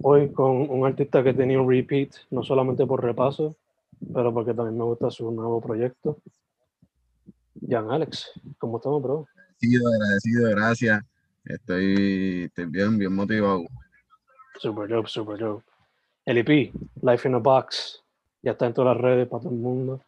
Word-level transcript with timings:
Hoy 0.00 0.32
con 0.32 0.70
un 0.70 0.86
artista 0.86 1.22
que 1.22 1.34
tenía 1.34 1.60
un 1.60 1.68
repeat, 1.68 2.10
no 2.30 2.42
solamente 2.42 2.86
por 2.86 3.02
repaso, 3.02 3.56
pero 4.12 4.32
porque 4.32 4.54
también 4.54 4.78
me 4.78 4.84
gusta 4.84 5.10
su 5.10 5.30
nuevo 5.30 5.60
proyecto. 5.60 6.18
Jan 7.68 7.90
Alex, 7.90 8.30
¿cómo 8.58 8.76
estamos, 8.76 9.02
bro? 9.02 9.26
Agradecido, 9.34 9.88
agradecido, 9.88 10.50
gracias. 10.50 11.04
Estoy, 11.44 12.44
estoy 12.44 12.66
bien, 12.66 12.98
bien 12.98 13.14
motivado. 13.14 13.64
Super 14.60 14.88
dope, 14.88 15.08
super 15.08 15.38
dope. 15.38 15.64
LP, 16.26 16.72
Life 17.02 17.26
in 17.26 17.34
a 17.34 17.38
Box, 17.38 18.02
ya 18.42 18.52
está 18.52 18.66
en 18.66 18.74
todas 18.74 18.94
las 18.94 19.02
redes 19.02 19.28
para 19.28 19.42
todo 19.42 19.52
el 19.52 19.58
mundo. 19.58 20.00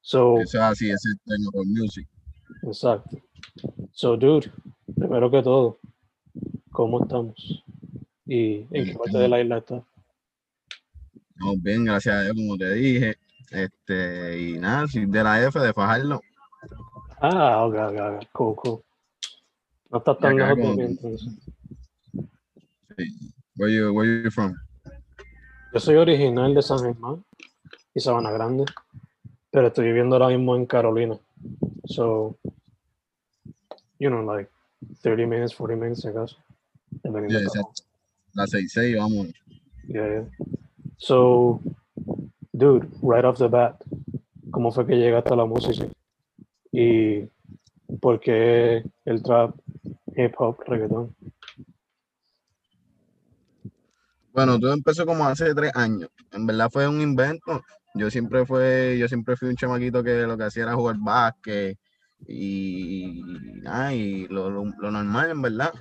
So, 0.00 0.38
Eso 0.38 0.58
es 0.58 0.64
así, 0.64 0.90
ese 0.90 1.10
es 1.10 1.16
el 1.26 1.66
music. 1.66 2.08
Exacto. 2.62 3.18
So, 3.92 4.16
dude, 4.16 4.50
primero 4.96 5.30
que 5.30 5.42
todo, 5.42 5.78
¿cómo 6.70 7.02
estamos? 7.02 7.64
¿Y 8.32 8.64
en 8.70 8.84
qué 8.84 8.94
parte 8.96 9.18
de 9.18 9.28
la 9.28 9.40
isla 9.40 9.58
está? 9.58 9.82
Estamos 11.30 11.62
bien, 11.64 11.84
gracias 11.84 12.14
a 12.14 12.22
Dios, 12.22 12.36
como 12.36 12.56
te 12.56 12.74
dije. 12.74 13.16
Este, 13.50 14.40
y 14.40 14.52
nada, 14.56 14.86
soy 14.86 15.06
de 15.06 15.24
la 15.24 15.44
F 15.44 15.58
de 15.58 15.72
Fajardo. 15.72 16.20
Ah, 17.20 17.64
ok, 17.64 17.74
ok, 17.74 17.98
ok, 17.98 18.26
cool, 18.30 18.54
cool. 18.54 18.82
No 19.90 19.98
está 19.98 20.16
tan 20.16 20.36
lejos 20.36 20.56
de 20.56 20.62
mí, 20.62 20.80
entonces. 20.80 21.28
Sí. 22.96 23.32
Where 23.56 23.74
you, 23.74 23.92
where 23.92 24.22
you 24.22 24.30
from? 24.30 24.54
Yo 25.72 25.80
soy 25.80 25.96
original 25.96 26.54
de 26.54 26.62
San 26.62 26.78
Germán 26.78 27.24
y 27.94 27.98
Sabana 27.98 28.30
Grande, 28.30 28.64
pero 29.50 29.66
estoy 29.66 29.86
viviendo 29.86 30.14
ahora 30.14 30.28
mismo 30.28 30.54
en 30.54 30.66
Carolina. 30.66 31.18
So, 31.86 32.38
you 33.98 34.08
know, 34.08 34.22
like 34.22 34.48
30 35.02 35.26
minutes, 35.26 35.52
40 35.56 35.74
minutes, 35.74 36.02
si 36.02 36.06
acaso. 36.06 36.36
Yeah, 37.02 37.40
exacto. 37.40 37.89
La 38.34 38.46
66, 38.46 38.96
vamos. 38.96 39.28
Yeah, 39.88 40.08
yeah. 40.08 40.24
So, 40.98 41.60
dude, 42.56 42.88
right 43.02 43.24
off 43.24 43.38
the 43.38 43.48
bat, 43.48 43.76
¿cómo 44.50 44.72
fue 44.72 44.86
que 44.86 44.96
llegaste 44.96 45.32
a 45.32 45.36
la 45.36 45.46
música? 45.46 45.86
¿Y 46.72 47.28
por 48.00 48.20
qué 48.20 48.84
el 49.04 49.22
trap, 49.22 49.54
hip 50.16 50.34
hop, 50.38 50.58
reggaetón? 50.66 51.14
Bueno, 54.32 54.58
todo 54.60 54.72
empezó 54.72 55.04
como 55.06 55.26
hace 55.26 55.54
tres 55.54 55.72
años. 55.74 56.08
En 56.32 56.46
verdad 56.46 56.70
fue 56.72 56.86
un 56.88 57.00
invento. 57.00 57.62
Yo 57.94 58.10
siempre 58.10 58.46
fue, 58.46 58.96
yo 58.98 59.08
siempre 59.08 59.36
fui 59.36 59.48
un 59.48 59.56
chamaquito 59.56 60.02
que 60.04 60.22
lo 60.22 60.36
que 60.38 60.44
hacía 60.44 60.62
era 60.64 60.74
jugar 60.74 60.96
básquet 61.00 61.76
y, 62.26 63.22
y 63.92 64.28
lo, 64.28 64.48
lo- 64.50 64.64
lo 64.78 64.90
normal, 64.90 65.30
en 65.30 65.42
verdad. 65.42 65.72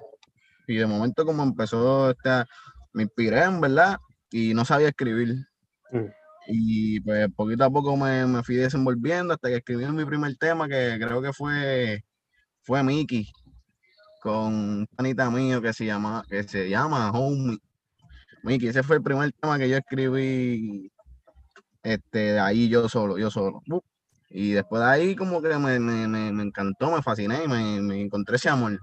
Y 0.70 0.78
de 0.78 0.86
momento 0.86 1.26
como 1.26 1.44
empezó 1.44 2.12
esta, 2.12 2.48
me 2.94 3.04
inspiré, 3.04 3.44
en 3.44 3.60
verdad, 3.60 3.98
y 4.32 4.54
no 4.54 4.64
sabía 4.66 4.90
escribir. 4.90 5.36
Mm. 5.92 6.06
Y 6.48 7.00
pues 7.02 7.28
poquito 7.36 7.64
a 7.64 7.70
poco 7.70 7.98
me, 7.98 8.26
me 8.26 8.44
fui 8.44 8.56
desenvolviendo 8.56 9.34
hasta 9.34 9.50
que 9.50 9.58
escribí 9.58 9.86
mi 9.88 10.06
primer 10.06 10.36
tema, 10.38 10.68
que 10.68 10.98
creo 11.02 11.22
que 11.22 11.34
fue, 11.34 12.04
fue 12.62 12.84
Mickey, 12.84 13.32
con 14.22 14.54
un 14.54 14.88
panita 14.96 15.30
mío 15.32 15.62
que 15.62 15.74
se 15.74 15.86
llama, 15.86 16.24
que 16.30 16.44
se 16.44 16.70
llama 16.70 17.12
Homie. 17.12 17.58
Mickey, 18.44 18.70
ese 18.70 18.84
fue 18.84 18.98
el 18.98 19.04
primer 19.04 19.32
tema 19.34 19.58
que 19.58 19.70
yo 19.70 19.78
escribí 19.78 20.92
este, 21.84 22.20
de 22.34 22.40
ahí 22.40 22.70
yo 22.70 22.88
solo, 22.90 23.18
yo 23.18 23.32
solo. 23.32 23.64
Y 24.30 24.52
después 24.52 24.82
de 24.84 24.88
ahí 24.88 25.16
como 25.16 25.42
que 25.42 25.50
me, 25.58 25.80
me, 25.80 26.08
me, 26.08 26.32
me 26.32 26.44
encantó, 26.44 26.92
me 26.92 27.02
fasciné 27.02 27.46
y 27.46 27.48
me, 27.48 27.82
me 27.82 28.02
encontré 28.02 28.36
ese 28.36 28.50
amor. 28.50 28.80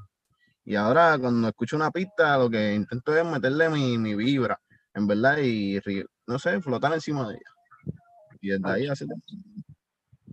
Y 0.67 0.75
ahora 0.75 1.17
cuando 1.17 1.47
escucho 1.47 1.77
una 1.77 1.93
pista 1.93 2.37
lo 2.37 2.51
que 2.51 2.75
intento 2.75 3.17
es 3.17 3.25
meterle 3.25 3.71
mi, 3.71 3.97
mi 3.99 4.17
vibra, 4.17 4.61
en 4.95 5.07
verdad, 5.07 5.39
y 5.39 5.81
no 6.27 6.41
sé, 6.41 6.61
flotar 6.61 6.93
encima 6.93 7.29
de 7.29 7.35
ella. 7.35 7.95
Y 8.41 8.49
desde 8.49 8.69
ahí 8.69 8.87
hace 8.89 9.07
tiempo. 9.07 9.25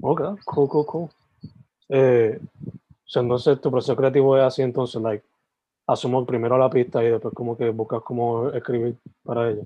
Ok, 0.02 0.22
cool, 0.44 0.68
cool, 0.68 0.86
cool. 0.88 1.10
Eh, 1.88 2.42
entonces 3.14 3.62
tu 3.62 3.70
proceso 3.70 3.96
creativo 3.96 4.36
es 4.36 4.44
así, 4.44 4.64
entonces, 4.64 5.00
like, 5.00 5.24
asumo 5.86 6.26
primero 6.26 6.58
la 6.58 6.70
pista 6.70 7.04
y 7.04 7.12
después 7.12 7.32
como 7.36 7.56
que 7.56 7.70
buscas 7.70 8.02
cómo 8.04 8.50
escribir 8.50 8.98
para 9.24 9.52
ella. 9.52 9.62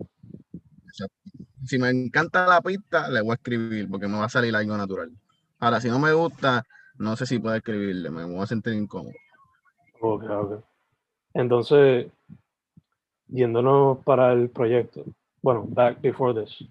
Si 1.63 1.79
me 1.79 1.89
encanta 1.89 2.45
la 2.45 2.59
pista, 2.59 3.09
le 3.09 3.21
voy 3.21 3.31
a 3.31 3.35
escribir 3.35 3.89
porque 3.89 4.09
me 4.09 4.17
va 4.17 4.25
a 4.25 4.29
salir 4.29 4.53
algo 4.53 4.75
natural. 4.75 5.11
Ahora, 5.59 5.79
si 5.79 5.87
no 5.87 5.97
me 5.97 6.11
gusta, 6.11 6.65
no 6.97 7.15
sé 7.15 7.25
si 7.25 7.39
puedo 7.39 7.55
escribirle, 7.55 8.09
me 8.09 8.25
voy 8.25 8.41
a 8.41 8.47
sentir 8.47 8.73
incómodo. 8.73 9.13
Ok, 9.99 10.23
ok. 10.29 10.63
Entonces, 11.33 12.07
yéndonos 13.27 13.99
para 14.03 14.33
el 14.33 14.49
proyecto, 14.49 15.05
bueno, 15.41 15.65
back 15.67 16.01
before 16.01 16.43
this, 16.43 16.67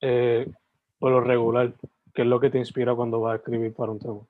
eh, 0.00 0.50
por 0.98 1.12
lo 1.12 1.20
regular, 1.20 1.72
¿qué 2.14 2.22
es 2.22 2.28
lo 2.28 2.40
que 2.40 2.50
te 2.50 2.58
inspira 2.58 2.94
cuando 2.94 3.20
vas 3.20 3.34
a 3.34 3.36
escribir 3.36 3.74
para 3.74 3.92
un 3.92 3.98
tema? 3.98 4.20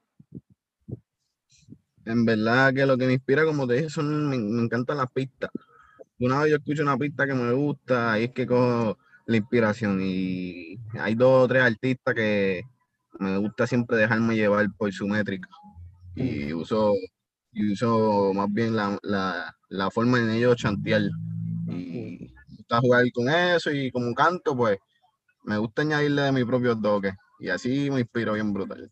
En 2.05 2.25
verdad 2.25 2.73
que 2.73 2.87
lo 2.87 2.97
que 2.97 3.07
me 3.07 3.13
inspira, 3.15 3.45
como 3.45 3.67
te 3.67 3.75
dije, 3.75 3.91
son, 3.91 4.29
me, 4.29 4.39
me 4.39 4.63
encantan 4.63 4.97
las 4.97 5.11
pistas. 5.13 5.51
Una 6.19 6.41
vez 6.41 6.51
yo 6.51 6.57
escucho 6.57 6.83
una 6.83 6.97
pista 6.97 7.27
que 7.27 7.35
me 7.35 7.53
gusta, 7.53 8.13
ahí 8.13 8.25
es 8.25 8.33
que 8.33 8.47
cojo 8.47 8.99
la 9.27 9.37
inspiración. 9.37 10.01
Y 10.03 10.79
hay 10.99 11.15
dos 11.15 11.45
o 11.45 11.49
tres 11.49 11.63
artistas 11.63 12.15
que 12.15 12.63
me 13.21 13.37
gusta 13.39 13.67
siempre 13.67 13.99
dejarme 13.99 14.35
llevar 14.35 14.67
por 14.77 14.93
su 14.93 15.07
métrica. 15.07 15.49
Y 16.17 16.53
uso, 16.53 16.95
y 17.53 17.73
uso 17.73 18.33
más 18.35 18.53
bien 18.53 18.77
la, 18.77 18.99
la, 19.03 19.55
la 19.69 19.91
forma 19.91 20.19
en 20.19 20.31
ellos 20.31 20.57
chantear. 20.57 21.03
Y 21.69 22.31
me 22.31 22.57
gusta 22.57 22.81
jugar 22.81 23.05
con 23.13 23.29
eso 23.29 23.71
y 23.71 23.91
como 23.91 24.15
canto, 24.15 24.57
pues 24.57 24.79
me 25.45 25.59
gusta 25.59 25.83
añadirle 25.83 26.23
de 26.23 26.33
mi 26.33 26.45
propio 26.45 26.79
toque. 26.79 27.13
Y 27.41 27.49
así 27.49 27.91
me 27.91 28.01
inspiro 28.01 28.35
bien 28.35 28.53
brutal. 28.53 28.91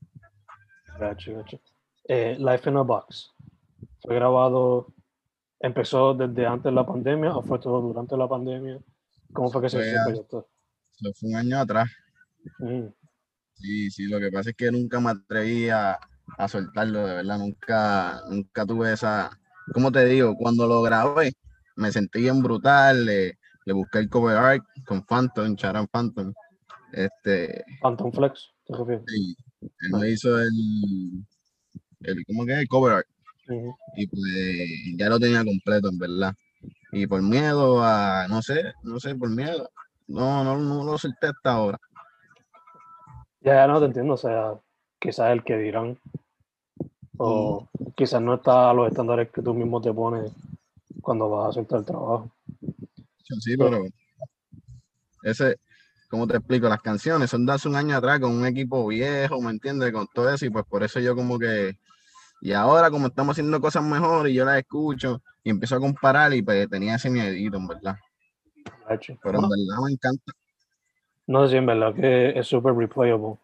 Gotcha, 0.98 1.32
gotcha. 1.32 1.58
Eh, 2.08 2.36
Life 2.38 2.68
in 2.70 2.76
a 2.76 2.82
Box. 2.82 3.32
¿Fue 4.02 4.14
grabado, 4.14 4.86
empezó 5.60 6.14
desde 6.14 6.46
antes 6.46 6.64
de 6.64 6.72
la 6.72 6.86
pandemia 6.86 7.36
o 7.36 7.42
fue 7.42 7.58
todo 7.58 7.80
durante 7.80 8.16
la 8.16 8.28
pandemia? 8.28 8.78
¿Cómo 9.32 9.50
fue 9.50 9.62
que 9.62 9.68
se 9.68 9.78
hizo 9.78 9.96
el 9.98 10.04
proyecto? 10.04 10.48
Fue 11.18 11.28
un 11.28 11.36
año 11.36 11.58
atrás. 11.58 11.90
Mm, 12.58 12.86
Sí, 13.58 13.90
sí, 13.90 14.04
lo 14.04 14.20
que 14.20 14.30
pasa 14.30 14.50
es 14.50 14.56
que 14.56 14.70
nunca 14.70 15.00
me 15.00 15.10
atreví 15.10 15.70
a, 15.70 15.98
a 16.38 16.48
soltarlo, 16.48 17.06
de 17.06 17.14
verdad, 17.14 17.38
nunca, 17.38 18.20
nunca 18.28 18.66
tuve 18.66 18.92
esa, 18.92 19.30
como 19.72 19.90
te 19.90 20.04
digo, 20.04 20.36
cuando 20.36 20.66
lo 20.66 20.82
grabé, 20.82 21.32
me 21.76 21.92
sentí 21.92 22.20
bien 22.22 22.42
brutal, 22.42 23.08
eh, 23.08 23.38
le 23.64 23.72
busqué 23.72 23.98
el 23.98 24.08
cover 24.08 24.36
art 24.36 24.64
con 24.86 25.04
Phantom, 25.04 25.56
Charan 25.56 25.86
Phantom. 25.88 26.32
Este, 26.92 27.64
Phantom 27.82 28.12
Flex, 28.12 28.54
te 28.64 28.76
refieres. 28.76 29.04
él 29.60 29.90
me 29.92 30.10
hizo 30.10 30.38
el, 30.40 31.26
el, 32.00 32.24
¿cómo 32.26 32.46
que 32.46 32.52
es? 32.52 32.58
El 32.60 32.68
cover 32.68 32.92
art. 32.94 33.06
Y 33.96 34.06
pues 34.06 34.22
ya 34.96 35.08
lo 35.08 35.18
tenía 35.20 35.44
completo, 35.44 35.88
en 35.88 35.98
verdad. 35.98 36.34
Y 36.92 37.06
por 37.06 37.22
miedo 37.22 37.82
a, 37.82 38.26
no 38.28 38.42
sé, 38.42 38.72
no 38.82 38.98
sé, 38.98 39.14
por 39.14 39.30
miedo. 39.30 39.70
No, 40.06 40.44
no, 40.44 40.58
no 40.58 40.84
lo 40.84 40.98
solté 40.98 41.28
hasta 41.28 41.52
ahora. 41.52 41.78
Ya, 43.40 43.54
ya 43.54 43.66
no 43.66 43.78
te 43.80 43.86
entiendo, 43.86 44.14
o 44.14 44.16
sea, 44.16 44.54
quizás 44.98 45.32
el 45.32 45.44
que 45.44 45.56
dirán, 45.56 45.98
o 47.18 47.68
quizás 47.94 48.20
no 48.20 48.34
está 48.34 48.70
a 48.70 48.74
los 48.74 48.88
estándares 48.88 49.30
que 49.30 49.42
tú 49.42 49.54
mismo 49.54 49.80
te 49.80 49.92
pones 49.92 50.32
cuando 51.00 51.30
vas 51.30 51.50
a 51.50 51.52
soltar 51.52 51.80
el 51.80 51.84
trabajo. 51.84 52.30
Sí, 53.40 53.56
pero 53.56 53.84
ese, 55.22 55.56
¿cómo 56.08 56.26
te 56.26 56.36
explico? 56.36 56.68
Las 56.68 56.80
canciones 56.80 57.30
son 57.30 57.46
de 57.46 57.52
hace 57.52 57.68
un 57.68 57.76
año 57.76 57.96
atrás 57.96 58.20
con 58.20 58.32
un 58.32 58.46
equipo 58.46 58.86
viejo, 58.86 59.40
¿me 59.40 59.50
entiendes? 59.50 59.92
Con 59.92 60.06
todo 60.12 60.32
eso, 60.32 60.46
y 60.46 60.50
pues 60.50 60.64
por 60.66 60.82
eso 60.82 61.00
yo 61.00 61.14
como 61.14 61.38
que, 61.38 61.76
y 62.40 62.52
ahora 62.52 62.90
como 62.90 63.08
estamos 63.08 63.34
haciendo 63.34 63.60
cosas 63.60 63.82
mejores 63.82 64.32
y 64.32 64.36
yo 64.36 64.44
las 64.44 64.58
escucho 64.58 65.22
y 65.42 65.50
empiezo 65.50 65.76
a 65.76 65.80
comparar 65.80 66.32
y 66.34 66.42
pues 66.42 66.68
tenía 66.68 66.96
ese 66.96 67.10
miedito, 67.10 67.56
en 67.56 67.66
verdad. 67.66 67.96
Pero 69.22 69.38
en 69.38 69.48
verdad 69.48 69.84
me 69.84 69.92
encanta. 69.92 70.32
no 71.26 71.44
sé 71.44 71.52
si 71.52 71.56
en 71.56 71.66
verdad 71.66 71.94
que 71.94 72.38
es 72.38 72.46
súper 72.46 72.74
replayable. 72.74 73.36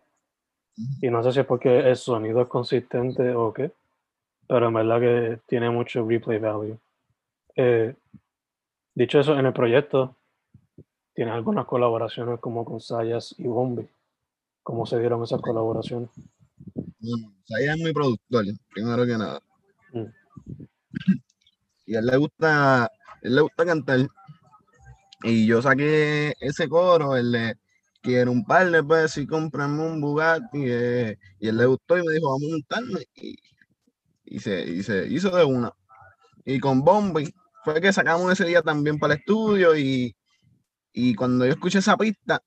Y 1.01 1.11
no 1.11 1.23
sé 1.23 1.33
si 1.33 1.41
es 1.41 1.47
porque 1.47 1.91
el 1.91 1.97
sonido 1.97 2.43
es 2.43 2.49
consistente 2.49 3.35
o 3.35 3.53
qué, 3.53 3.73
pero 4.47 4.69
en 4.69 4.75
verdad 4.75 5.01
que 5.01 5.41
tiene 5.47 5.71
mucho 5.71 6.07
replay 6.07 6.39
value. 6.39 6.79
Eh, 7.57 7.95
dicho 8.95 9.21
eso, 9.21 9.39
en 9.39 9.47
el 9.47 9.53
proyecto 9.53 10.17
tiene 11.15 11.31
algunas 11.31 11.67
colaboraciones 11.67 12.41
como 12.41 12.65
con 12.65 12.81
Sayas 12.81 13.35
y 13.39 13.45
Bombi. 13.45 13.87
¿Cómo 14.63 14.87
se 14.87 14.99
dieron 14.99 15.23
esas 15.23 15.41
colaboraciones? 15.41 16.09
Bueno, 17.01 17.33
ella 17.59 17.75
es 17.75 17.81
mi 17.81 17.93
productor, 17.93 18.45
primero 18.73 19.05
que 19.05 19.19
nada. 19.19 19.41
Mm. 19.93 20.05
Y 21.85 21.97
a 21.97 21.99
él 21.99 22.07
le 22.07 22.17
gusta, 22.17 22.85
a 22.85 22.91
él 23.23 23.35
le 23.35 23.41
gusta 23.41 23.67
cantar. 23.67 24.07
Y 25.25 25.47
yo 25.47 25.61
saqué 25.61 26.33
ese 26.41 26.69
coro, 26.69 27.17
el 27.17 27.33
de 27.33 27.57
quiero 28.03 28.33
un 28.33 28.45
par 28.45 28.71
de 28.71 28.83
pesos 28.85 29.19
y 29.19 29.27
cómprame 29.27 29.83
un 29.83 30.01
Bugatti. 30.01 30.65
eh, 30.67 31.19
y 31.41 31.49
él 31.49 31.57
le 31.59 31.67
gustó 31.67 31.99
y 31.99 32.03
me 32.07 32.15
dijo, 32.15 32.29
vamos 32.31 32.45
a 32.49 32.53
montarme. 32.53 33.01
Y, 33.15 33.37
y 34.25 34.41
se, 34.41 34.63
y 34.65 34.83
se 34.83 35.07
hizo 35.09 35.31
de 35.37 35.45
una. 35.45 35.73
Y 36.45 36.61
con 36.61 36.83
Bombi 36.85 37.33
fue 37.65 37.81
que 37.81 37.93
sacamos 37.93 38.33
ese 38.33 38.45
día 38.47 38.63
también 38.63 38.99
para 38.99 39.15
el 39.15 39.21
estudio. 39.21 39.77
Y, 39.77 40.17
y 40.93 41.15
cuando 41.15 41.47
yo 41.47 41.53
escuché 41.53 41.79
esa 41.81 41.97
pista, 41.97 42.43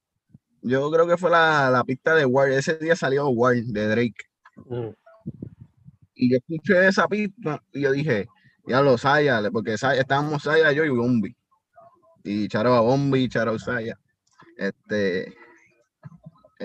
yo 0.61 0.91
creo 0.91 1.07
que 1.07 1.17
fue 1.17 1.31
la, 1.31 1.69
la 1.71 1.83
pista 1.83 2.15
de 2.15 2.25
War. 2.25 2.49
Ese 2.51 2.77
día 2.77 2.95
salió 2.95 3.27
War 3.29 3.55
de 3.55 3.87
Drake. 3.87 4.15
Mm, 4.67 4.89
Y 6.15 6.31
yo 6.31 6.37
escuché 6.37 6.87
esa 6.87 7.07
pista 7.07 7.61
y 7.73 7.81
yo 7.81 7.91
dije, 7.91 8.27
ya 8.67 8.81
lo 8.81 8.97
Saya, 8.97 9.41
porque 9.51 9.77
Saya- 9.77 10.01
estábamos 10.01 10.43
Saya, 10.43 10.71
yo 10.71 10.85
y 10.85 10.89
Bombi. 10.89 11.35
Y 12.23 12.47
Charo 12.47 12.73
a 12.75 12.81
Bombi, 12.81 13.29
Charo 13.29 13.53
a 13.53 13.59
Saya. 13.59 13.97
Este, 14.57 15.33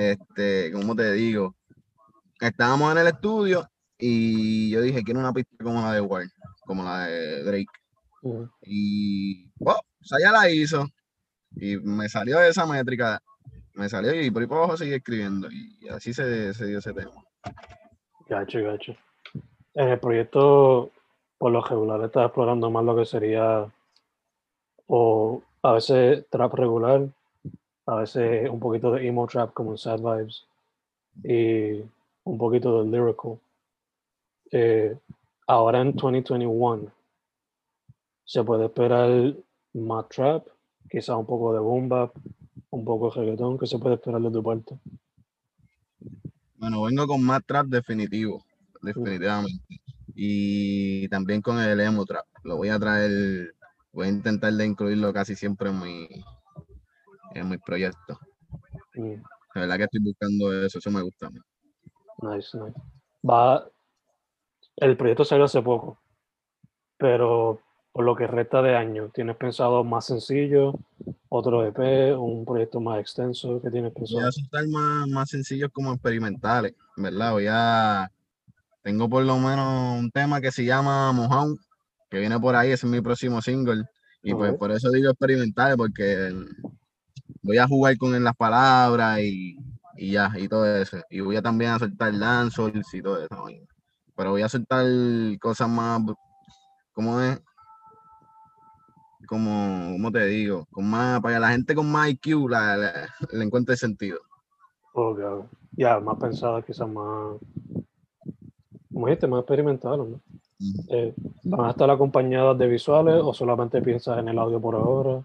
este, 0.00 0.73
¿cómo 0.73 0.97
te 0.97 1.12
digo? 1.12 1.55
Estábamos 2.41 2.93
en 2.93 2.99
el 2.99 3.08
estudio 3.08 3.69
y 3.99 4.70
yo 4.70 4.81
dije, 4.81 5.02
quiero 5.02 5.20
una 5.20 5.32
pista 5.32 5.62
como 5.62 5.82
la 5.82 5.93
de 5.93 6.00
War, 6.00 6.25
como 6.64 6.82
la 6.82 7.06
de 7.06 7.44
Drake. 7.44 7.67
mm. 8.23 8.44
Y 8.62 9.50
wow, 9.58 9.76
Saya 10.00 10.32
la 10.32 10.50
hizo 10.50 10.87
y 11.56 11.76
me 11.76 12.08
salió 12.08 12.41
esa 12.41 12.64
métrica. 12.67 13.20
Me 13.75 13.88
salió 13.88 14.14
y 14.20 14.31
por 14.31 14.43
ahí 14.43 14.49
por 14.49 14.58
abajo 14.58 14.76
seguí 14.76 14.94
escribiendo. 14.94 15.49
Y 15.50 15.88
así 15.88 16.12
se, 16.14 16.55
se 16.55 16.67
dio 16.67 16.79
ese 16.79 16.93
tema. 16.93 17.12
Gacho, 18.29 18.62
gacho. 18.62 18.94
En 19.75 19.88
el 19.88 20.00
proyecto, 20.00 20.91
por 21.38 21.52
lo 21.52 21.62
regular, 21.62 22.02
estás 22.02 22.26
explorando 22.26 22.70
más 22.70 22.85
lo 22.85 22.97
que 22.97 23.05
sería, 23.05 23.67
o 24.87 25.43
a 25.62 25.73
veces 25.73 26.26
trap 26.31 26.55
regular, 26.55 27.08
a 27.91 27.97
veces 27.97 28.49
un 28.49 28.61
poquito 28.61 28.93
de 28.93 29.07
emo 29.07 29.27
trap 29.27 29.53
como 29.53 29.73
en 29.73 29.79
Sad 29.79 29.99
Vibes, 29.99 30.47
y 31.25 31.83
un 32.25 32.39
poquito 32.39 32.83
de 32.83 32.91
lyrical. 32.91 33.39
Eh, 34.53 34.97
ahora 35.49 35.81
en 35.81 35.93
2021, 35.97 36.93
se 38.25 38.45
puede 38.45 38.67
esperar 38.67 39.35
más 39.75 40.09
trap, 40.09 40.47
quizás 40.89 41.17
un 41.17 41.27
poco 41.27 41.53
de 41.53 41.59
boom 41.59 41.89
bap, 41.89 42.15
un 42.71 42.85
poco 42.85 43.11
de 43.11 43.21
reggaetón, 43.23 43.59
que 43.59 43.67
se 43.67 43.79
puede 43.79 43.97
esperar 43.97 44.21
de 44.23 44.31
tu 44.31 44.43
parte. 44.43 44.79
Bueno, 46.57 46.83
vengo 46.83 47.09
con 47.09 47.25
más 47.25 47.45
trap 47.45 47.67
definitivo, 47.67 48.45
definitivamente. 48.83 49.81
Y 50.15 51.09
también 51.09 51.43
con 51.43 51.59
el 51.59 51.81
emo 51.81 52.05
trap. 52.05 52.27
Lo 52.45 52.57
voy 52.57 52.69
a 52.69 52.79
traer, 52.79 53.55
voy 53.93 54.07
a 54.07 54.11
intentar 54.11 54.53
de 54.53 54.67
incluirlo 54.67 55.13
casi 55.13 55.35
siempre 55.35 55.71
en 55.71 55.81
mi, 55.81 56.09
en 57.35 57.49
mis 57.49 57.61
proyectos. 57.61 58.19
Mm. 58.94 59.15
La 59.55 59.61
verdad 59.62 59.77
que 59.77 59.85
estoy 59.85 60.00
buscando 60.03 60.53
eso, 60.65 60.79
eso 60.79 60.91
me 60.91 61.03
gusta. 61.03 61.27
a 61.27 61.31
mí. 61.31 61.41
Nice, 62.23 62.56
nice. 62.56 62.81
Va, 63.29 63.67
el 64.77 64.97
proyecto 64.97 65.25
salió 65.25 65.44
hace 65.44 65.62
poco, 65.62 65.99
pero 66.97 67.61
por 67.93 68.05
lo 68.05 68.15
que 68.15 68.27
resta 68.27 68.62
de 68.62 68.77
año, 68.77 69.11
¿tienes 69.12 69.37
pensado 69.37 69.82
más 69.82 70.06
sencillo, 70.06 70.75
otro 71.29 71.67
EP, 71.67 72.17
un 72.17 72.44
proyecto 72.44 72.81
más 72.81 73.00
extenso 73.00 73.61
que 73.61 73.71
tienes 73.71 73.93
Voy 73.93 74.03
pensado? 74.03 74.29
a 74.29 74.33
soltar 74.33 74.69
más, 74.69 75.09
más 75.09 75.29
sencillos 75.29 75.71
como 75.73 75.93
experimentales, 75.93 76.75
¿verdad? 76.97 77.33
Voy 77.33 77.47
a, 77.49 78.11
tengo 78.83 79.09
por 79.09 79.25
lo 79.25 79.38
menos 79.38 79.99
un 79.99 80.11
tema 80.11 80.41
que 80.41 80.53
se 80.53 80.65
llama 80.65 81.12
Mojón, 81.12 81.59
que 82.09 82.19
viene 82.19 82.38
por 82.38 82.55
ahí, 82.55 82.71
ese 82.71 82.87
es 82.87 82.93
mi 82.93 83.00
próximo 83.00 83.43
single. 83.43 83.85
Y 84.23 84.35
pues 84.35 84.55
por 84.55 84.71
eso 84.71 84.91
digo 84.91 85.11
experimentales, 85.11 85.76
porque 85.76 86.33
voy 87.43 87.59
a 87.59 87.67
jugar 87.67 87.97
con 87.99 88.23
las 88.23 88.37
palabras 88.37 89.21
y, 89.21 89.57
y 89.97 90.13
ya, 90.13 90.33
y 90.39 90.49
todo 90.49 90.67
eso. 90.77 90.99
Y 91.11 91.21
voy 91.21 91.37
a 91.37 91.43
también 91.43 91.73
a 91.73 91.79
soltar 91.79 92.17
dancehalls 92.19 92.95
y 92.95 93.03
todo 93.03 93.23
eso. 93.23 93.47
Pero 94.17 94.31
voy 94.33 94.43
a 94.43 94.49
soltar 94.49 94.87
cosas 95.41 95.69
más, 95.69 96.01
¿cómo 96.93 97.21
es? 97.21 97.41
Como, 99.27 99.93
¿cómo 99.93 100.11
te 100.11 100.27
digo? 100.27 100.67
Con 100.71 100.91
más, 100.91 101.21
para 101.21 101.35
que 101.35 101.41
la 101.41 101.51
gente 101.51 101.75
con 101.75 101.91
más 101.91 102.09
IQ 102.11 102.49
la, 102.49 102.77
la- 102.77 103.09
le 103.33 103.45
encuentre 103.45 103.76
sentido. 103.76 104.19
Ya, 105.76 106.00
más 106.00 106.19
pensado, 106.19 106.62
quizás 106.64 106.88
más, 106.88 107.37
como 108.93 109.07
dijiste, 109.07 109.26
más 109.26 109.41
experimental, 109.41 109.99
¿no? 109.99 110.21
Eh, 110.88 111.14
¿Van 111.45 111.67
a 111.67 111.71
estar 111.71 111.88
acompañadas 111.91 112.59
de 112.59 112.67
visuales 112.67 113.21
o 113.23 113.33
solamente 113.33 113.81
piensas 113.81 114.19
en 114.19 114.29
el 114.29 114.38
audio 114.38 114.61
por 114.61 114.75
ahora? 114.75 115.23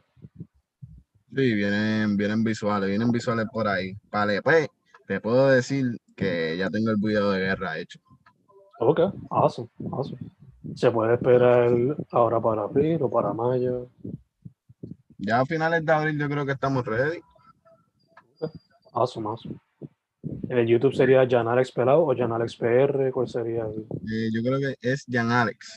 Sí, 1.35 1.53
vienen, 1.53 2.15
vienen 2.15 2.43
visuales, 2.43 2.87
vienen 2.89 3.11
visuales 3.11 3.45
por 3.51 3.67
ahí. 3.67 3.97
Vale, 4.09 4.41
pues 4.41 4.69
te 5.05 5.19
puedo 5.19 5.49
decir 5.49 5.97
que 6.15 6.55
ya 6.57 6.69
tengo 6.69 6.91
el 6.91 6.97
video 6.97 7.31
de 7.31 7.41
guerra 7.41 7.77
hecho. 7.77 7.99
Ok, 8.79 9.01
awesome, 9.29 9.67
awesome. 9.91 10.19
¿Se 10.75 10.89
puede 10.91 11.15
esperar 11.15 11.71
ahora 12.11 12.39
para 12.39 12.63
abril 12.63 12.99
o 13.01 13.09
para 13.09 13.33
mayo? 13.33 13.89
Ya 15.17 15.41
a 15.41 15.45
finales 15.45 15.85
de 15.85 15.91
abril 15.91 16.17
yo 16.19 16.29
creo 16.29 16.45
que 16.45 16.53
estamos 16.53 16.85
ready. 16.85 17.19
Awesome, 18.93 19.27
awesome. 19.27 19.55
¿El 20.49 20.67
YouTube 20.67 20.93
sería 20.95 21.27
Jan 21.29 21.47
Alex 21.49 21.71
Pelado 21.71 22.05
o 22.05 22.15
Jan 22.15 22.31
Alex 22.31 22.55
PR? 22.55 23.11
¿Cuál 23.11 23.27
sería? 23.27 23.65
el- 23.65 23.85
Eh, 24.09 24.29
yo 24.33 24.41
creo 24.41 24.59
que 24.59 24.75
es 24.81 25.05
Jan 25.09 25.31
Alex. 25.31 25.75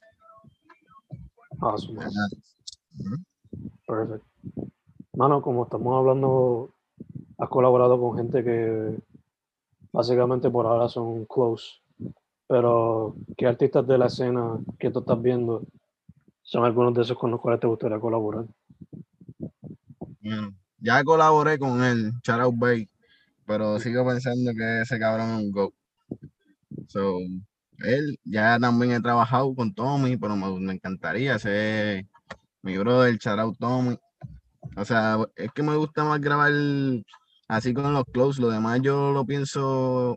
Awesome, 1.60 1.98
Jan 1.98 2.06
awesome. 2.06 2.22
Alex. 2.22 2.78
Ujú. 3.00 3.16
Perfect. 3.86 4.24
Mano, 5.18 5.42
como 5.42 5.64
estamos 5.64 5.98
hablando, 5.98 6.70
has 7.38 7.48
colaborado 7.48 8.00
con 8.00 8.16
gente 8.16 8.44
que 8.44 8.96
básicamente 9.90 10.48
por 10.48 10.64
ahora 10.64 10.88
son 10.88 11.24
close. 11.24 11.80
Pero, 12.46 13.16
¿qué 13.36 13.48
artistas 13.48 13.84
de 13.88 13.98
la 13.98 14.06
escena 14.06 14.60
que 14.78 14.92
tú 14.92 15.00
estás 15.00 15.20
viendo 15.20 15.64
son 16.42 16.64
algunos 16.64 16.94
de 16.94 17.02
esos 17.02 17.18
con 17.18 17.32
los 17.32 17.40
cuales 17.40 17.58
te 17.58 17.66
gustaría 17.66 17.98
colaborar? 17.98 18.44
Bueno, 20.20 20.54
ya 20.78 21.02
colaboré 21.02 21.58
con 21.58 21.82
él, 21.82 22.12
Shout 22.22 22.40
Out 22.40 22.54
Bay, 22.56 22.88
pero 23.44 23.80
sigo 23.80 24.06
pensando 24.06 24.52
que 24.54 24.82
ese 24.82 25.00
cabrón 25.00 25.30
es 25.30 25.42
un 25.42 25.50
go. 25.50 25.72
So, 26.86 27.18
él 27.78 28.20
ya 28.22 28.56
también 28.60 28.92
he 28.92 29.00
trabajado 29.00 29.52
con 29.52 29.74
Tommy, 29.74 30.16
pero 30.16 30.36
me, 30.36 30.60
me 30.60 30.74
encantaría 30.74 31.34
ese 31.34 32.06
mi 32.62 32.78
brother, 32.78 33.18
Shout 33.18 33.40
Out 33.40 33.58
Tommy. 33.58 33.98
O 34.76 34.84
sea, 34.84 35.18
es 35.36 35.50
que 35.52 35.62
me 35.62 35.76
gusta 35.76 36.04
más 36.04 36.20
grabar 36.20 36.52
así 37.48 37.74
con 37.74 37.92
los 37.92 38.04
close, 38.04 38.40
lo 38.40 38.50
demás 38.50 38.80
yo 38.82 39.12
lo 39.12 39.24
pienso. 39.24 40.16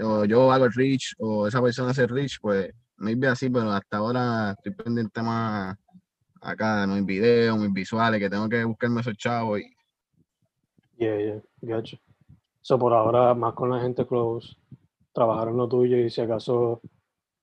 O 0.00 0.24
yo 0.24 0.52
hago 0.52 0.64
el 0.64 0.72
reach, 0.72 1.14
o 1.18 1.46
esa 1.46 1.60
persona 1.60 1.90
hace 1.90 2.02
el 2.02 2.08
reach, 2.08 2.38
pues 2.40 2.72
maybe 2.96 3.28
así, 3.28 3.50
pero 3.50 3.70
hasta 3.70 3.98
ahora 3.98 4.52
estoy 4.52 4.72
pendiente 4.72 5.22
más 5.22 5.76
acá 6.40 6.80
de 6.80 6.86
mis 6.86 7.04
videos, 7.04 7.58
mis 7.58 7.72
visuales, 7.72 8.20
que 8.20 8.30
tengo 8.30 8.48
que 8.48 8.64
buscarme 8.64 9.00
esos 9.00 9.16
chavos 9.16 9.60
y 9.60 9.64
Yeah, 10.98 11.18
yeah, 11.18 11.42
gotcha. 11.62 11.98
So, 12.60 12.78
por 12.78 12.92
ahora, 12.92 13.34
más 13.34 13.54
con 13.54 13.70
la 13.70 13.80
gente 13.80 14.06
close, 14.06 14.56
trabajar 15.12 15.48
en 15.48 15.56
lo 15.56 15.68
tuyo 15.68 15.96
y 15.96 16.10
si 16.10 16.20
acaso, 16.20 16.80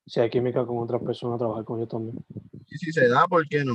si 0.09 0.19
hay 0.19 0.29
química 0.31 0.65
con 0.65 0.79
otras 0.79 1.03
personas, 1.03 1.37
trabajar 1.37 1.63
con 1.63 1.77
ellos 1.77 1.89
también. 1.89 2.17
y 2.67 2.77
si 2.79 2.91
se 2.91 3.07
da, 3.07 3.27
¿por 3.27 3.47
qué 3.47 3.63
no? 3.63 3.73